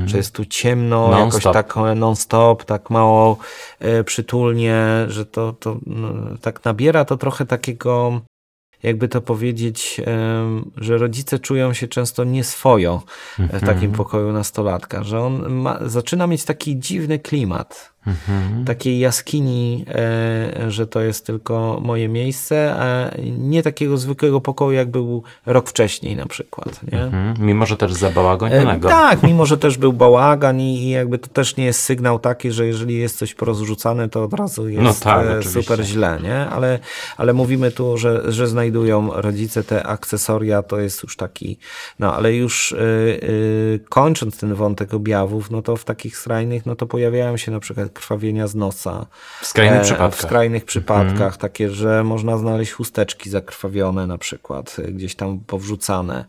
że 0.06 0.16
jest 0.16 0.32
tu 0.34 0.44
ciemno, 0.44 1.08
Non 1.10 1.24
jakoś 1.26 1.40
stop. 1.42 1.52
tak 1.52 1.74
non-stop, 1.96 2.64
tak 2.64 2.90
mało 2.90 3.36
e, 3.80 4.04
przytulnie, 4.04 4.84
że 5.08 5.26
to, 5.26 5.52
to 5.52 5.76
no, 5.86 6.08
tak 6.40 6.64
nabiera 6.64 7.04
to 7.04 7.16
trochę 7.16 7.46
takiego 7.46 8.20
jakby 8.86 9.08
to 9.08 9.20
powiedzieć, 9.20 10.00
że 10.76 10.98
rodzice 10.98 11.38
czują 11.38 11.72
się 11.72 11.88
często 11.88 12.24
nieswojo 12.24 13.02
w 13.38 13.66
takim 13.66 13.92
pokoju 13.92 14.32
nastolatka, 14.32 15.02
że 15.04 15.20
on 15.20 15.52
ma, 15.54 15.78
zaczyna 15.86 16.26
mieć 16.26 16.44
taki 16.44 16.78
dziwny 16.78 17.18
klimat. 17.18 17.95
Takiej 18.66 18.98
jaskini, 18.98 19.84
e, 19.88 20.70
że 20.70 20.86
to 20.86 21.00
jest 21.00 21.26
tylko 21.26 21.80
moje 21.82 22.08
miejsce, 22.08 22.74
a 22.78 23.10
nie 23.38 23.62
takiego 23.62 23.98
zwykłego 23.98 24.40
pokoju, 24.40 24.72
jak 24.72 24.90
był 24.90 25.22
rok 25.46 25.68
wcześniej 25.68 26.16
na 26.16 26.26
przykład. 26.26 26.80
Nie? 26.92 27.02
Mhm. 27.02 27.34
Mimo, 27.40 27.66
że 27.66 27.76
też 27.76 27.92
E, 27.92 27.94
zabałagonionego. 27.94 28.88
Tak, 28.88 29.22
mimo 29.22 29.46
że 29.46 29.58
też 29.58 29.78
był 29.78 29.92
bałagan 29.92 30.60
i, 30.60 30.90
jakby 30.90 31.18
to 31.18 31.28
też 31.28 31.56
nie 31.56 31.64
jest 31.64 31.80
sygnał 31.80 32.18
taki, 32.18 32.52
że 32.52 32.66
jeżeli 32.66 32.98
jest 32.98 33.18
coś 33.18 33.34
porozrzucane, 33.34 34.08
to 34.08 34.24
od 34.24 34.34
razu 34.34 34.68
jest 34.68 34.82
No 34.82 34.94
tak, 34.94 35.26
e, 35.26 35.42
super 35.42 35.84
źle, 35.84 36.18
nie? 36.22 36.46
Ale, 36.46 36.78
ale 37.16 37.32
mówimy 37.32 37.70
tu, 37.70 37.98
że, 37.98 38.32
że 38.32 38.46
znajdują 38.46 39.10
rodzice 39.12 39.64
te 39.64 39.86
akcesoria, 39.86 40.62
to 40.62 40.80
jest 40.80 41.02
już 41.02 41.16
taki, 41.16 41.58
no 41.98 42.14
ale 42.14 42.34
już 42.34 42.72
y, 42.72 42.76
y, 42.78 43.80
kończąc 43.88 44.38
ten 44.38 44.54
wątek 44.54 44.94
objawów, 44.94 45.50
no 45.50 45.62
to 45.62 45.76
w 45.76 45.84
takich 45.84 46.16
skrajnych, 46.16 46.66
no 46.66 46.76
to 46.76 46.86
pojawiają 46.86 47.36
się 47.36 47.52
na 47.52 47.60
przykład 47.60 47.90
krwawienia 47.96 48.46
z 48.46 48.54
nosa. 48.54 49.06
W 49.42 49.46
skrajnych 49.46 49.80
E, 49.80 49.82
przypadkach. 49.84 50.20
W 50.20 50.22
skrajnych 50.22 50.64
przypadkach, 50.64 51.36
takie, 51.36 51.70
że 51.70 52.04
można 52.04 52.38
znaleźć 52.38 52.72
chusteczki 52.72 53.30
zakrwawione 53.30 54.06
na 54.06 54.18
przykład, 54.18 54.76
e, 54.78 54.92
gdzieś 54.92 55.14
tam 55.14 55.38
powrzucane. 55.46 56.24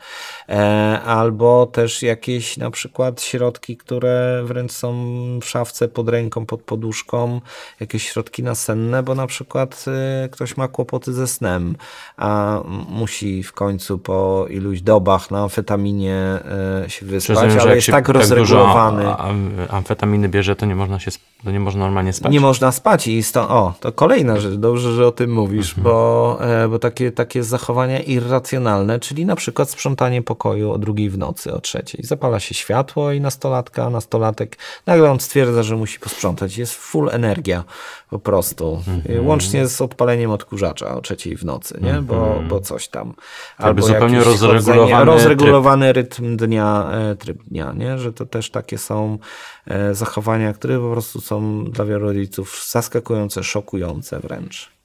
E, 0.50 1.02
albo 1.06 1.66
też 1.66 2.02
jakieś 2.04 2.58
na 2.58 2.72
przykład 2.72 3.22
środki, 3.22 3.78
które 3.78 4.42
wręcz 4.46 4.72
są 4.72 4.94
w 5.42 5.46
szafce 5.46 5.88
pod 5.88 6.10
ręką, 6.10 6.46
pod 6.46 6.62
poduszką, 6.62 7.42
jakieś 7.80 8.10
środki 8.10 8.44
nasenne, 8.44 9.04
bo 9.04 9.16
na 9.16 9.28
przykład 9.28 9.86
ktoś 10.32 10.58
ma 10.58 10.68
kłopoty 10.68 11.14
ze 11.14 11.28
snem, 11.28 11.76
a 12.18 12.60
musi 12.90 13.44
w 13.44 13.54
końcu 13.54 13.98
po 13.98 14.46
iluś 14.50 14.82
dobach 14.82 15.32
na 15.32 15.40
amfetaminie 15.44 16.40
się 16.88 17.06
wyspać, 17.06 17.36
Rozumiem, 17.38 17.60
ale 17.60 17.76
jest 17.76 17.88
tak 17.88 18.08
dużo 18.08 18.20
rozregulowany. 18.20 19.16
am- 19.18 19.52
amfetaminy 19.70 20.30
bierze, 20.30 20.56
to 20.56 20.66
nie 20.66 20.76
można 20.76 21.00
się, 21.00 21.12
to 21.44 21.52
nie 21.52 21.57
można 21.60 21.86
normalnie 21.86 22.14
spać. 22.14 22.32
Nie 22.32 22.40
można 22.40 22.72
spać 22.72 23.08
i 23.08 23.24
sto, 23.24 23.50
o, 23.50 23.74
to 23.80 23.92
kolejna 23.92 24.40
rzecz, 24.40 24.54
dobrze, 24.54 24.94
że 24.94 25.08
o 25.08 25.12
tym 25.12 25.32
mówisz, 25.34 25.76
bo, 25.76 26.38
e, 26.42 26.68
bo 26.68 26.80
takie, 26.80 27.12
takie 27.12 27.44
zachowania 27.44 28.00
irracjonalne, 28.00 29.00
czyli 29.00 29.26
na 29.26 29.36
przykład 29.36 29.70
sprzątanie 29.70 30.22
pokoju 30.22 30.72
o 30.72 30.78
drugiej 30.78 31.10
w 31.10 31.18
nocy, 31.18 31.54
o 31.54 31.62
trzeciej. 31.62 32.04
Zapala 32.04 32.40
się 32.40 32.56
światło 32.56 33.12
i 33.12 33.22
nastolatka, 33.22 33.90
nastolatek, 33.90 34.58
nagle 34.86 35.12
on 35.12 35.20
stwierdza, 35.20 35.64
że 35.64 35.76
musi 35.76 36.00
posprzątać. 36.00 36.58
Jest 36.58 36.74
full 36.74 37.10
energia 37.12 37.64
po 38.10 38.20
prostu. 38.20 38.84
E, 39.10 39.22
Łącznie 39.22 39.68
z 39.68 39.82
odpaleniem 39.82 40.32
odkurzacza 40.32 40.96
o 40.96 41.02
trzeciej 41.02 41.38
w 41.38 41.46
nocy, 41.46 41.80
nie? 41.82 42.02
Bo, 42.02 42.42
bo 42.50 42.60
coś 42.60 42.88
tam. 42.88 43.14
Jakby 43.60 43.82
zupełnie 43.82 44.24
rozregulowany 44.24 45.06
rozregulowany 45.06 45.94
rytm 45.94 46.38
dnia, 46.38 46.90
e, 46.92 47.16
tryb 47.16 47.44
dnia, 47.44 47.74
nie? 47.78 47.98
Że 47.98 48.14
to 48.14 48.26
też 48.26 48.52
takie 48.52 48.78
są 48.78 49.18
e, 49.66 49.96
zachowania, 49.96 50.54
które 50.54 50.80
po 50.80 50.92
prostu 50.92 51.22
są 51.22 51.37
dla 51.72 51.86
wielu 51.86 52.00
rodziców 52.00 52.66
zaskakujące, 52.70 53.44
szokujące 53.44 54.20
wręcz. 54.20 54.78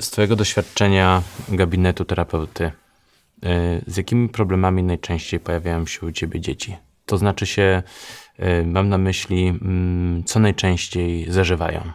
Z 0.00 0.10
Twojego 0.10 0.36
doświadczenia 0.36 1.22
gabinetu 1.48 2.04
terapeuty, 2.04 2.64
y, 2.64 2.70
z 3.86 3.96
jakimi 3.96 4.28
problemami 4.28 4.82
najczęściej 4.82 5.40
pojawiają 5.40 5.86
się 5.86 6.06
u 6.06 6.12
Ciebie 6.12 6.40
dzieci? 6.40 6.76
To 7.06 7.18
znaczy 7.18 7.46
się, 7.46 7.82
y, 8.40 8.66
mam 8.66 8.88
na 8.88 8.98
myśli, 8.98 9.46
mm, 9.46 10.24
co 10.24 10.40
najczęściej 10.40 11.32
zażywają. 11.32 11.92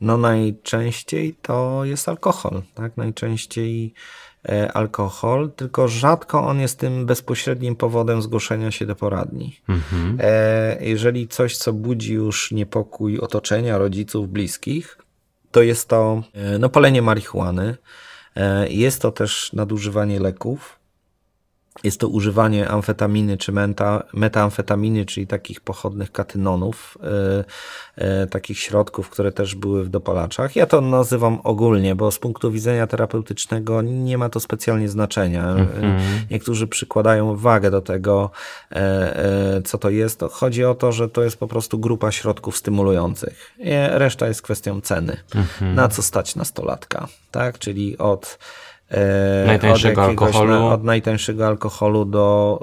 No 0.00 0.16
najczęściej 0.16 1.34
to 1.42 1.84
jest 1.84 2.08
alkohol, 2.08 2.62
tak? 2.74 2.96
Najczęściej 2.96 3.94
alkohol, 4.74 5.50
tylko 5.56 5.88
rzadko 5.88 6.46
on 6.46 6.60
jest 6.60 6.78
tym 6.78 7.06
bezpośrednim 7.06 7.76
powodem 7.76 8.22
zgłoszenia 8.22 8.70
się 8.70 8.86
do 8.86 8.96
poradni. 8.96 9.60
E, 10.18 10.84
jeżeli 10.84 11.28
coś, 11.28 11.56
co 11.56 11.72
budzi 11.72 12.14
już 12.14 12.50
niepokój 12.50 13.18
otoczenia, 13.18 13.78
rodziców, 13.78 14.28
bliskich, 14.28 14.98
to 15.50 15.62
jest 15.62 15.88
to 15.88 16.22
e, 16.34 16.58
no, 16.58 16.68
palenie 16.68 17.02
marihuany, 17.02 17.76
e, 18.36 18.68
jest 18.68 19.02
to 19.02 19.12
też 19.12 19.52
nadużywanie 19.52 20.20
leków, 20.20 20.78
jest 21.84 22.00
to 22.00 22.08
używanie 22.08 22.68
amfetaminy 22.68 23.36
czy 23.36 23.52
meta, 23.52 24.02
metamfetaminy, 24.12 25.06
czyli 25.06 25.26
takich 25.26 25.60
pochodnych 25.60 26.12
katynonów, 26.12 26.98
e, 27.02 27.44
e, 27.96 28.26
takich 28.26 28.58
środków, 28.58 29.10
które 29.10 29.32
też 29.32 29.54
były 29.54 29.84
w 29.84 29.88
dopalaczach. 29.88 30.56
Ja 30.56 30.66
to 30.66 30.80
nazywam 30.80 31.40
ogólnie, 31.44 31.94
bo 31.94 32.10
z 32.10 32.18
punktu 32.18 32.50
widzenia 32.50 32.86
terapeutycznego 32.86 33.82
nie 33.82 34.18
ma 34.18 34.28
to 34.28 34.40
specjalnie 34.40 34.88
znaczenia. 34.88 35.44
E, 35.48 36.00
Niektórzy 36.30 36.66
przykładają 36.66 37.36
wagę 37.36 37.70
do 37.70 37.80
tego, 37.80 38.30
co 39.64 39.78
to 39.78 39.90
jest. 39.90 40.20
Chodzi 40.32 40.64
o 40.64 40.74
to, 40.74 40.92
że 40.92 41.08
to 41.08 41.22
jest 41.22 41.36
po 41.36 41.48
prostu 41.48 41.78
grupa 41.78 42.12
środków 42.12 42.56
stymulujących. 42.56 43.52
Reszta 43.90 44.28
jest 44.28 44.42
kwestią 44.42 44.80
ceny. 44.80 45.16
Na 45.60 45.88
co 45.88 46.02
stać 46.02 46.36
nastolatka, 46.36 47.08
tak? 47.30 47.58
Czyli 47.58 47.98
od 47.98 48.38
Najtańszego 49.46 50.02
od 50.02 50.08
alkoholu. 50.08 50.66
Od 50.66 50.84
najtańszego 50.84 51.46
alkoholu 51.46 52.04
do 52.04 52.58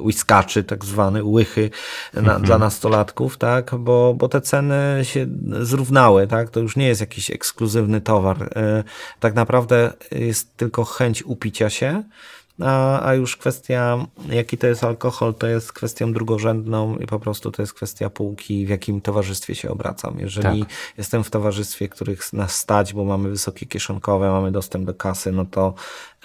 e, 0.00 0.02
whiskaczy, 0.02 0.64
tak 0.64 0.84
zwane 0.84 1.24
łychy 1.24 1.70
na, 2.14 2.20
Mhm. 2.20 2.42
dla 2.42 2.58
nastolatków, 2.58 3.36
tak? 3.36 3.74
Bo, 3.78 4.14
bo 4.14 4.28
te 4.28 4.40
ceny 4.40 5.00
się 5.02 5.26
zrównały, 5.60 6.26
tak? 6.26 6.50
To 6.50 6.60
już 6.60 6.76
nie 6.76 6.86
jest 6.86 7.00
jakiś 7.00 7.30
ekskluzywny 7.30 8.00
towar. 8.00 8.42
E, 8.56 8.84
tak 9.20 9.34
naprawdę 9.34 9.92
jest 10.10 10.56
tylko 10.56 10.84
chęć 10.84 11.22
upicia 11.22 11.70
się. 11.70 12.02
A, 12.60 13.06
a 13.06 13.14
już 13.14 13.36
kwestia, 13.36 14.06
jaki 14.28 14.58
to 14.58 14.66
jest 14.66 14.84
alkohol, 14.84 15.34
to 15.34 15.46
jest 15.46 15.72
kwestią 15.72 16.12
drugorzędną 16.12 16.96
i 16.96 17.06
po 17.06 17.20
prostu 17.20 17.50
to 17.50 17.62
jest 17.62 17.74
kwestia 17.74 18.10
półki, 18.10 18.66
w 18.66 18.68
jakim 18.68 19.00
towarzystwie 19.00 19.54
się 19.54 19.70
obracam. 19.70 20.18
Jeżeli 20.18 20.60
Tak. 20.60 20.70
jestem 20.98 21.24
w 21.24 21.30
towarzystwie, 21.30 21.88
których 21.88 22.32
nas 22.32 22.54
stać, 22.54 22.92
bo 22.92 23.04
mamy 23.04 23.28
wysokie 23.28 23.66
kieszonkowe, 23.66 24.30
mamy 24.30 24.52
dostęp 24.52 24.84
do 24.84 24.94
kasy, 24.94 25.32
no 25.32 25.44
to 25.44 25.74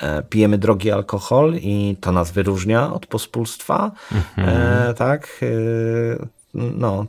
e, 0.02 0.24
pijemy 0.24 0.58
drogi 0.58 0.92
alkohol 0.92 1.56
i 1.62 1.98
to 2.02 2.12
nas 2.12 2.32
wyróżnia 2.32 2.94
od 2.94 3.06
pospólstwa, 3.06 3.92
e, 4.38 4.94
tak? 4.94 5.40
E, 5.42 6.39
no, 6.54 7.06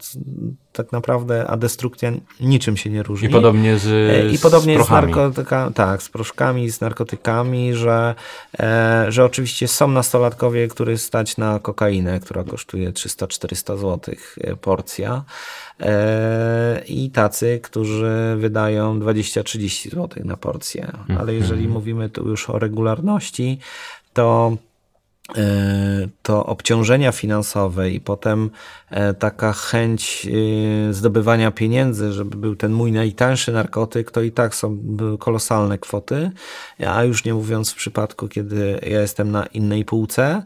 tak 0.72 0.92
naprawdę, 0.92 1.46
a 1.46 1.56
destrukcja 1.56 2.12
niczym 2.40 2.76
się 2.76 2.90
nie 2.90 3.02
różni. 3.02 3.28
I 3.28 3.32
podobnie 3.32 3.78
z, 3.78 3.86
E, 3.86 4.30
I 4.30 4.38
podobnie 4.38 4.82
z 4.82 4.86
z 4.86 4.90
narkotyka, 4.90 5.70
tak, 5.74 6.02
z 6.02 6.08
proszkami, 6.08 6.70
z 6.70 6.80
narkotykami, 6.80 7.74
że, 7.74 8.14
e, 8.60 9.06
że 9.08 9.24
oczywiście 9.24 9.68
są 9.68 9.88
nastolatkowie, 9.88 10.68
których 10.68 11.00
stać 11.00 11.36
na 11.36 11.58
kokainę, 11.58 12.20
która 12.20 12.44
kosztuje 12.44 12.92
300-400 12.92 13.78
zł 13.78 14.14
porcja 14.60 15.24
e, 15.80 16.82
i 16.86 17.10
tacy, 17.10 17.60
którzy 17.62 18.36
wydają 18.38 19.00
20-30 19.00 19.90
zł 19.90 20.08
na 20.24 20.36
porcję. 20.36 20.92
Ale 21.18 21.34
jeżeli 21.34 21.68
mówimy 21.68 22.10
tu 22.10 22.28
już 22.28 22.50
o 22.50 22.58
regularności, 22.58 23.58
to 24.12 24.52
e, 24.56 24.69
to 26.22 26.46
obciążenia 26.46 27.12
finansowe 27.12 27.90
i 27.90 28.00
potem 28.00 28.50
e, 28.90 29.14
taka 29.14 29.52
chęć 29.52 30.26
e, 30.26 30.94
zdobywania 30.94 31.50
pieniędzy, 31.50 32.12
żeby 32.12 32.36
był 32.36 32.56
ten 32.56 32.72
mój 32.72 32.92
najtańszy 32.92 33.52
narkotyk, 33.52 34.10
to 34.10 34.22
i 34.22 34.32
tak 34.32 34.54
są 34.54 34.78
kolosalne 35.18 35.78
kwoty, 35.78 36.30
a 36.86 37.04
już 37.04 37.24
nie 37.24 37.34
mówiąc 37.34 37.70
w 37.70 37.74
przypadku, 37.74 38.28
kiedy 38.28 38.80
ja 38.82 39.00
jestem 39.00 39.30
na 39.30 39.46
innej 39.46 39.84
półce 39.84 40.22
e, 40.22 40.42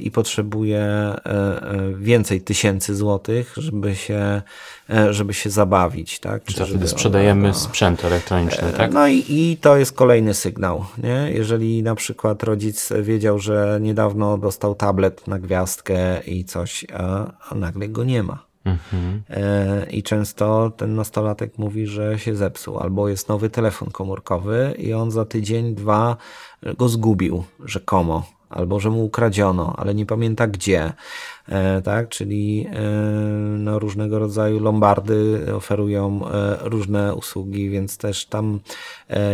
i 0.00 0.10
potrzebuję 0.10 0.80
e, 0.80 1.24
e, 1.26 1.94
więcej 1.94 2.40
tysięcy 2.40 2.96
złotych, 2.96 3.54
żeby 3.56 3.96
się, 3.96 4.42
e, 4.90 5.12
żeby 5.12 5.34
się 5.34 5.50
zabawić. 5.50 6.20
Tak? 6.20 6.44
Czy 6.44 6.66
wtedy 6.66 6.88
sprzedajemy 6.88 7.48
no. 7.48 7.54
sprzęt 7.54 8.04
elektroniczny, 8.04 8.72
tak? 8.72 8.92
No 8.92 9.08
i, 9.08 9.24
i 9.28 9.56
to 9.56 9.76
jest 9.76 9.92
kolejny 9.92 10.34
sygnał. 10.34 10.84
Nie? 11.02 11.30
Jeżeli 11.34 11.82
na 11.82 11.94
przykład 11.94 12.42
rodzic 12.42 12.88
wiedział, 13.02 13.38
że 13.38 13.78
niedawno 13.82 14.38
dostał 14.38 14.74
tablet 14.74 15.26
na 15.26 15.38
gwiazdkę 15.38 16.20
i 16.20 16.44
coś, 16.44 16.86
a, 16.94 17.32
a 17.50 17.54
nagle 17.54 17.88
go 17.88 18.04
nie 18.04 18.22
ma. 18.22 18.48
Mhm. 18.64 19.22
E, 19.30 19.86
I 19.90 20.02
często 20.02 20.72
ten 20.76 20.94
nastolatek 20.94 21.58
mówi, 21.58 21.86
że 21.86 22.18
się 22.18 22.36
zepsuł, 22.36 22.78
albo 22.78 23.08
jest 23.08 23.28
nowy 23.28 23.50
telefon 23.50 23.90
komórkowy 23.90 24.74
i 24.78 24.92
on 24.92 25.10
za 25.10 25.24
tydzień, 25.24 25.74
dwa 25.74 26.16
go 26.78 26.88
zgubił 26.88 27.44
rzekomo. 27.64 28.37
Albo 28.50 28.80
że 28.80 28.90
mu 28.90 29.04
ukradziono, 29.04 29.74
ale 29.76 29.94
nie 29.94 30.06
pamięta 30.06 30.46
gdzie. 30.46 30.92
E, 31.48 31.82
tak, 31.82 32.08
czyli 32.08 32.66
e, 32.72 32.80
no, 33.58 33.78
różnego 33.78 34.18
rodzaju 34.18 34.60
lombardy 34.60 35.46
oferują 35.54 36.20
e, 36.28 36.56
różne 36.60 37.14
usługi, 37.14 37.70
więc 37.70 37.98
też 37.98 38.26
tam 38.26 38.60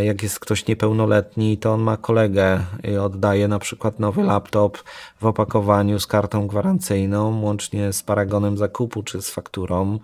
jak 0.05 0.23
jest 0.23 0.41
ktoś 0.41 0.67
niepełnoletni, 0.67 1.59
to 1.59 1.73
on 1.73 1.81
ma 1.81 1.97
kolegę 1.97 2.61
i 2.85 2.97
oddaje 2.97 3.49
na 3.49 3.59
przykład 3.59 4.01
nowy 4.01 4.23
laptop 4.23 4.79
w 5.21 5.27
opakowaniu 5.27 6.01
z 6.01 6.07
kartą 6.07 6.47
gwarancyjną, 6.47 7.43
łącznie 7.43 7.93
z 7.93 8.03
paragonem 8.03 8.59
zakupu 8.59 9.03
czy 9.03 9.23
z 9.23 9.31
fakturą 9.31 9.99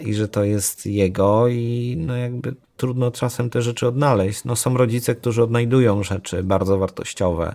i 0.00 0.14
że 0.14 0.28
to 0.28 0.44
jest 0.44 0.86
jego 0.86 1.48
i 1.48 1.96
no 2.06 2.16
jakby 2.16 2.54
trudno 2.78 3.10
czasem 3.10 3.50
te 3.50 3.62
rzeczy 3.62 3.86
odnaleźć. 3.86 4.44
No 4.44 4.56
są 4.56 4.76
rodzice, 4.76 5.14
którzy 5.14 5.42
odnajdują 5.42 6.02
rzeczy 6.02 6.42
bardzo 6.42 6.78
wartościowe. 6.78 7.54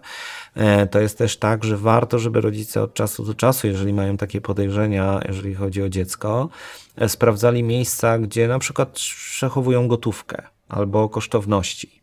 E, 0.56 0.88
To 0.88 1.00
jest 1.00 1.18
też 1.18 1.38
tak, 1.38 1.64
że 1.64 1.78
warto, 1.78 2.20
żeby 2.20 2.42
rodzice 2.42 2.82
od 2.82 2.94
czasu 2.94 3.26
do 3.26 3.34
czasu, 3.34 3.68
jeżeli 3.68 3.94
mają 3.94 4.18
takie 4.18 4.42
podejrzenia, 4.42 5.20
jeżeli 5.28 5.56
chodzi 5.56 5.84
o 5.84 5.90
dziecko, 5.90 6.50
e, 6.96 7.10
sprawdzali 7.10 7.64
miejsca, 7.64 8.20
gdzie 8.20 8.48
na 8.48 8.60
przykład 8.60 8.92
przechowują 8.94 9.88
gotówkę 9.88 10.44
albo 10.70 11.10
kosztowności. 11.10 12.03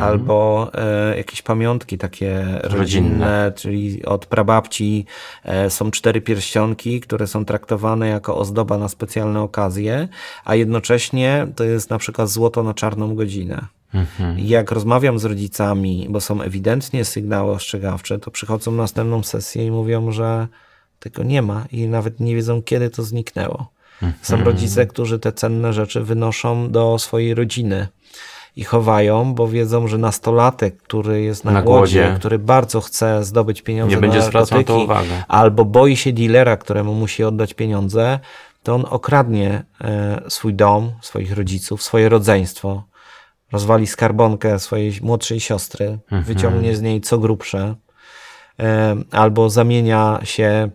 Albo 0.00 0.70
e, 0.74 1.16
jakieś 1.16 1.42
pamiątki 1.42 1.98
takie 1.98 2.44
rodzinne, 2.62 2.78
Rodzinne. 2.78 3.52
czyli 3.56 4.04
od 4.04 4.26
prababci 4.26 5.06
e, 5.44 5.70
są 5.70 5.90
cztery 5.90 6.20
pierścionki, 6.20 7.00
które 7.00 7.26
są 7.26 7.44
traktowane 7.44 8.08
jako 8.08 8.38
ozdoba 8.38 8.78
na 8.78 8.88
specjalne 8.88 9.40
okazje, 9.40 10.08
a 10.44 10.54
jednocześnie 10.54 11.46
to 11.56 11.64
jest 11.64 11.90
na 11.90 11.98
przykład 11.98 12.28
złoto 12.28 12.62
na 12.62 12.74
czarną 12.74 13.14
godzinę. 13.14 13.66
I 14.36 14.48
jak 14.48 14.70
rozmawiam 14.70 15.18
z 15.18 15.24
rodzicami, 15.24 16.06
bo 16.10 16.20
są 16.20 16.42
ewidentnie 16.42 17.04
sygnały 17.04 17.52
ostrzegawcze, 17.52 18.18
to 18.18 18.30
przychodzą 18.30 18.70
na 18.70 18.76
następną 18.76 19.22
sesję 19.22 19.66
i 19.66 19.70
mówią, 19.70 20.12
że 20.12 20.48
tego 20.98 21.22
nie 21.22 21.42
ma 21.42 21.64
i 21.72 21.88
nawet 21.88 22.20
nie 22.20 22.34
wiedzą, 22.36 22.62
kiedy 22.62 22.90
to 22.90 23.02
zniknęło. 23.02 23.72
Są 24.22 24.44
rodzice, 24.44 24.86
którzy 24.86 25.18
te 25.18 25.32
cenne 25.32 25.72
rzeczy 25.72 26.00
wynoszą 26.00 26.70
do 26.70 26.98
swojej 26.98 27.34
rodziny 27.34 27.88
i 28.56 28.64
chowają, 28.64 29.34
bo 29.34 29.48
wiedzą, 29.48 29.88
że 29.88 29.98
nastolatek, 29.98 30.76
który 30.82 31.22
jest 31.22 31.44
na, 31.44 31.50
Na 31.52 31.62
głodzie, 31.62 32.02
głodzie. 32.02 32.18
który 32.18 32.38
bardzo 32.38 32.80
chce 32.80 33.24
zdobyć 33.24 33.62
pieniądze 33.62 33.96
Nie 33.96 34.00
będzie 34.00 34.18
na 34.18 34.24
narkotyki, 34.24 34.72
albo 35.28 35.64
boi 35.64 35.96
się 35.96 36.12
dealera, 36.12 36.56
któremu 36.56 36.94
musi 36.94 37.24
oddać 37.24 37.54
pieniądze, 37.54 38.18
to 38.62 38.74
on 38.74 38.84
okradnie 38.90 39.64
e, 39.80 40.20
swój 40.28 40.54
dom, 40.54 40.92
swoich 41.00 41.32
rodziców, 41.36 41.82
swoje 41.82 42.08
rodzeństwo, 42.08 42.82
rozwali 43.52 43.86
skarbonkę 43.86 44.58
swojej 44.58 44.92
młodszej 45.02 45.40
siostry, 45.40 45.86
Mhm. 45.86 46.22
wyciągnie 46.22 46.76
z 46.76 46.82
niej 46.82 47.00
co 47.00 47.18
grubsze, 47.18 47.74
e, 48.60 48.96
albo 49.10 49.50
zamienia 49.50 50.20
się 50.24 50.70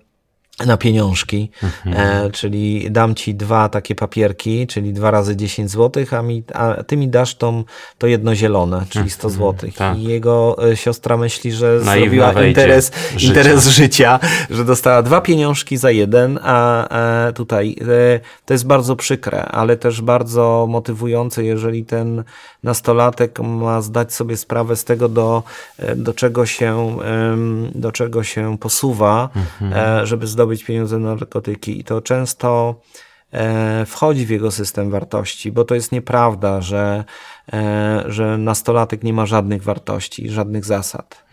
na 0.66 0.78
pieniążki, 0.78 1.50
Mhm. 1.64 2.26
e, 2.26 2.32
czyli 2.32 2.92
dam 2.92 3.16
ci 3.16 3.36
dwa 3.36 3.70
takie 3.70 3.96
papierki, 3.96 4.68
czyli 4.68 4.94
dwa 4.94 5.12
razy 5.12 5.36
10 5.36 5.72
zł, 5.72 6.06
a, 6.12 6.22
mi, 6.22 6.44
a 6.54 6.84
ty 6.84 6.98
mi 6.98 7.08
dasz 7.08 7.36
tą, 7.36 7.64
to 7.98 8.08
jedno 8.08 8.36
zielone, 8.36 8.86
czyli 8.90 9.10
100 9.10 9.30
zł. 9.30 9.70
tak. 9.78 9.98
I 9.98 10.04
jego 10.04 10.58
e, 10.72 10.78
siostra 10.78 11.18
myśli, 11.18 11.52
że 11.52 11.66
Naiwna 11.86 11.94
zrobiła 11.94 12.34
interes, 12.48 12.92
życia. 13.18 13.28
interes 13.28 13.68
życia, 13.68 14.20
że 14.50 14.66
dostała 14.66 15.02
dwa 15.04 15.22
pieniążki 15.22 15.78
za 15.78 15.92
jeden, 15.92 16.40
a 16.44 16.88
e, 17.28 17.34
tutaj 17.34 17.76
e, 18.16 18.20
to 18.46 18.54
jest 18.54 18.68
bardzo 18.68 18.96
przykre, 18.96 19.46
ale 19.46 19.78
też 19.78 20.02
bardzo 20.02 20.66
motywujące, 20.70 21.44
jeżeli 21.44 21.86
ten 21.86 22.24
nastolatek 22.64 23.40
ma 23.40 23.82
zdać 23.82 24.14
sobie 24.14 24.38
sprawę 24.38 24.76
z 24.76 24.84
tego, 24.84 25.10
do, 25.10 25.44
e, 25.80 25.96
do, 25.96 26.14
czego, 26.14 26.46
się, 26.46 26.98
do 27.76 27.92
czego 27.92 28.24
się 28.24 28.58
posuwa, 28.58 29.30
e, 29.62 30.06
żeby 30.08 30.28
zdobyć 30.28 30.47
pieniądze 30.64 31.00
na 31.00 31.16
narkotyki. 31.16 31.80
I 31.80 31.84
to 31.84 32.02
często 32.02 32.82
wchodzi 33.86 34.26
w 34.26 34.30
jego 34.30 34.52
system 34.52 34.90
wartości, 34.90 35.52
bo 35.52 35.64
to 35.66 35.76
jest 35.76 35.92
nieprawda, 35.92 36.62
że, 36.62 37.04
e, 37.54 38.04
że 38.08 38.38
nastolatek 38.38 39.04
nie 39.04 39.14
ma 39.14 39.26
żadnych 39.26 39.64
wartości, 39.64 40.30
żadnych 40.30 40.66
zasad, 40.66 41.26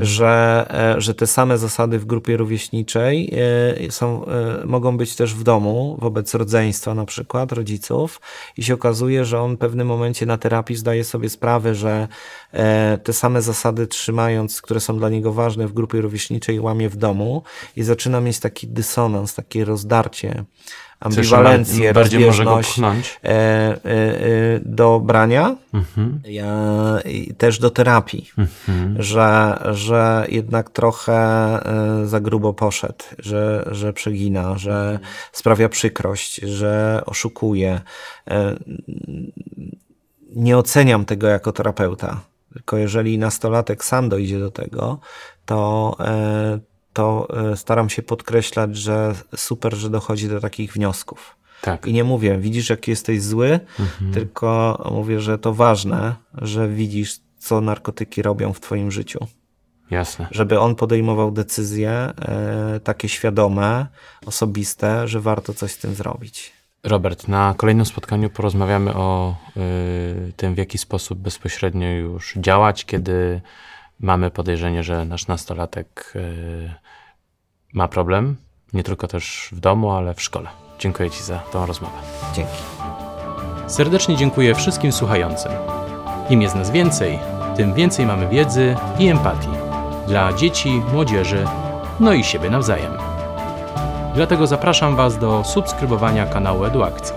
że, 0.00 0.66
e, 0.96 1.00
że 1.00 1.14
te 1.14 1.26
same 1.26 1.58
zasady 1.58 1.98
w 1.98 2.04
grupie 2.04 2.36
rówieśniczej 2.36 3.34
e, 3.86 3.90
są, 3.90 4.26
e, 4.26 4.66
mogą 4.66 4.96
być 4.96 5.16
też 5.16 5.34
w 5.34 5.42
domu 5.42 5.98
wobec 6.00 6.34
rodzeństwa 6.34 6.94
na 6.94 7.04
przykład, 7.04 7.52
rodziców 7.52 8.20
i 8.56 8.62
się 8.62 8.74
okazuje, 8.74 9.24
że 9.24 9.40
on 9.40 9.56
w 9.56 9.58
pewnym 9.58 9.86
momencie 9.86 10.26
na 10.26 10.38
terapii 10.38 10.76
zdaje 10.76 11.04
sobie 11.04 11.28
sprawę, 11.28 11.74
że 11.74 12.08
e, 12.52 12.98
te 12.98 13.12
same 13.12 13.42
zasady 13.42 13.86
trzymając, 13.86 14.62
które 14.62 14.80
są 14.80 14.98
dla 14.98 15.08
niego 15.08 15.32
ważne 15.32 15.66
w 15.66 15.72
grupie 15.72 16.00
rówieśniczej 16.00 16.60
łamie 16.60 16.88
w 16.88 16.96
domu 16.96 17.42
i 17.76 17.82
zaczyna 17.82 18.20
mieć 18.20 18.40
taki 18.40 18.66
dysonans, 18.66 19.34
takie 19.34 19.64
rozdarcie, 19.64 20.44
ambiwalencję, 21.04 21.92
bardziej 21.92 22.26
może 22.26 22.44
go 22.44 22.50
rozbieżność 22.50 22.72
pchnąć. 22.72 23.20
e, 23.24 23.28
e, 23.28 23.76
e, 23.84 24.60
do 24.64 25.00
brania, 25.00 25.56
Mhm. 25.74 26.20
ja, 26.24 26.56
też 27.38 27.58
do 27.58 27.70
terapii, 27.70 28.30
Mhm. 28.38 29.02
że, 29.02 29.58
że 29.72 30.26
jednak 30.28 30.70
trochę 30.70 31.14
e, 31.14 32.06
za 32.06 32.20
grubo 32.20 32.52
poszedł, 32.54 33.04
że, 33.18 33.68
że 33.70 33.92
przegina, 33.92 34.58
że 34.58 34.98
sprawia 35.32 35.68
przykrość, 35.68 36.36
że 36.40 37.02
oszukuje. 37.06 37.80
E, 38.30 38.54
Nie 40.36 40.58
oceniam 40.58 41.04
tego 41.04 41.26
jako 41.26 41.52
terapeuta, 41.52 42.20
tylko 42.52 42.76
jeżeli 42.76 43.18
nastolatek 43.18 43.84
sam 43.84 44.08
dojdzie 44.08 44.38
do 44.38 44.50
tego, 44.50 44.98
to, 45.46 45.96
e, 46.00 46.58
to 46.94 47.28
e, 47.52 47.56
staram 47.56 47.88
się 47.90 48.02
podkreślać, 48.02 48.76
że 48.76 49.14
super, 49.36 49.74
że 49.74 49.90
dochodzi 49.90 50.28
do 50.28 50.40
takich 50.40 50.72
wniosków. 50.72 51.36
Tak. 51.60 51.86
I 51.86 51.92
nie 51.92 52.04
mówię, 52.04 52.38
widzisz, 52.38 52.70
jaki 52.70 52.90
jesteś 52.90 53.22
zły, 53.22 53.60
Mhm. 53.80 54.12
tylko 54.12 54.78
mówię, 54.92 55.20
że 55.20 55.38
to 55.38 55.54
ważne, 55.54 56.14
że 56.34 56.68
widzisz, 56.68 57.20
co 57.38 57.60
narkotyki 57.60 58.22
robią 58.22 58.52
w 58.52 58.60
Twoim 58.60 58.90
życiu. 58.90 59.26
Jasne. 59.90 60.28
Żeby 60.30 60.60
on 60.60 60.74
podejmował 60.74 61.30
decyzje 61.30 61.90
e, 61.90 62.80
takie 62.84 63.08
świadome, 63.08 63.86
osobiste, 64.26 65.08
że 65.08 65.20
warto 65.20 65.54
coś 65.54 65.72
z 65.72 65.78
tym 65.78 65.94
zrobić. 65.94 66.52
Robert, 66.84 67.28
na 67.28 67.54
kolejnym 67.56 67.86
spotkaniu 67.86 68.30
porozmawiamy 68.30 68.94
o 68.94 69.36
y, 69.56 70.32
tym, 70.36 70.54
w 70.54 70.58
jaki 70.58 70.78
sposób 70.78 71.18
bezpośrednio 71.18 71.88
już 71.88 72.34
działać, 72.36 72.84
kiedy 72.84 73.40
mamy 74.00 74.30
podejrzenie, 74.30 74.82
że 74.82 75.04
nasz 75.04 75.26
nastolatek 75.26 76.12
y, 76.16 76.74
ma 77.72 77.88
problem, 77.88 78.36
nie 78.72 78.82
tylko 78.82 79.06
też 79.06 79.48
w 79.52 79.60
domu, 79.60 79.90
ale 79.90 80.14
w 80.14 80.22
szkole. 80.22 80.48
Dziękuję 80.78 81.10
Ci 81.10 81.22
za 81.22 81.38
tą 81.38 81.66
rozmowę. 81.66 81.96
Dzięki. 82.34 82.52
Serdecznie 83.66 84.16
dziękuję 84.16 84.54
wszystkim 84.54 84.92
słuchającym. 84.92 85.52
Im 86.30 86.42
jest 86.42 86.54
nas 86.54 86.70
więcej, 86.70 87.18
tym 87.56 87.74
więcej 87.74 88.06
mamy 88.06 88.28
wiedzy 88.28 88.76
i 88.98 89.08
empatii 89.08 89.48
dla 90.06 90.32
dzieci, 90.32 90.82
młodzieży, 90.92 91.44
no 92.00 92.12
i 92.12 92.24
siebie 92.24 92.50
nawzajem. 92.50 92.92
Dlatego 94.14 94.46
zapraszam 94.46 94.96
Was 94.96 95.18
do 95.18 95.44
subskrybowania 95.44 96.26
kanału 96.26 96.64
Eduakcji, 96.64 97.14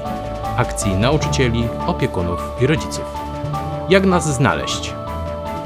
akcji 0.57 0.95
nauczycieli, 0.95 1.67
opiekunów 1.87 2.39
i 2.61 2.67
rodziców. 2.67 3.05
Jak 3.89 4.05
nas 4.05 4.35
znaleźć? 4.35 4.96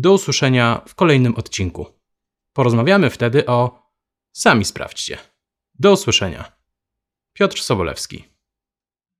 Do 0.00 0.12
usłyszenia 0.12 0.82
w 0.88 0.94
kolejnym 0.94 1.34
odcinku. 1.34 1.86
Porozmawiamy 2.52 3.10
wtedy 3.10 3.46
o. 3.46 3.90
Sami 4.32 4.64
sprawdźcie. 4.64 5.18
Do 5.78 5.92
usłyszenia. 5.92 6.52
Piotr 7.32 7.60
Sobolewski. 7.60 8.24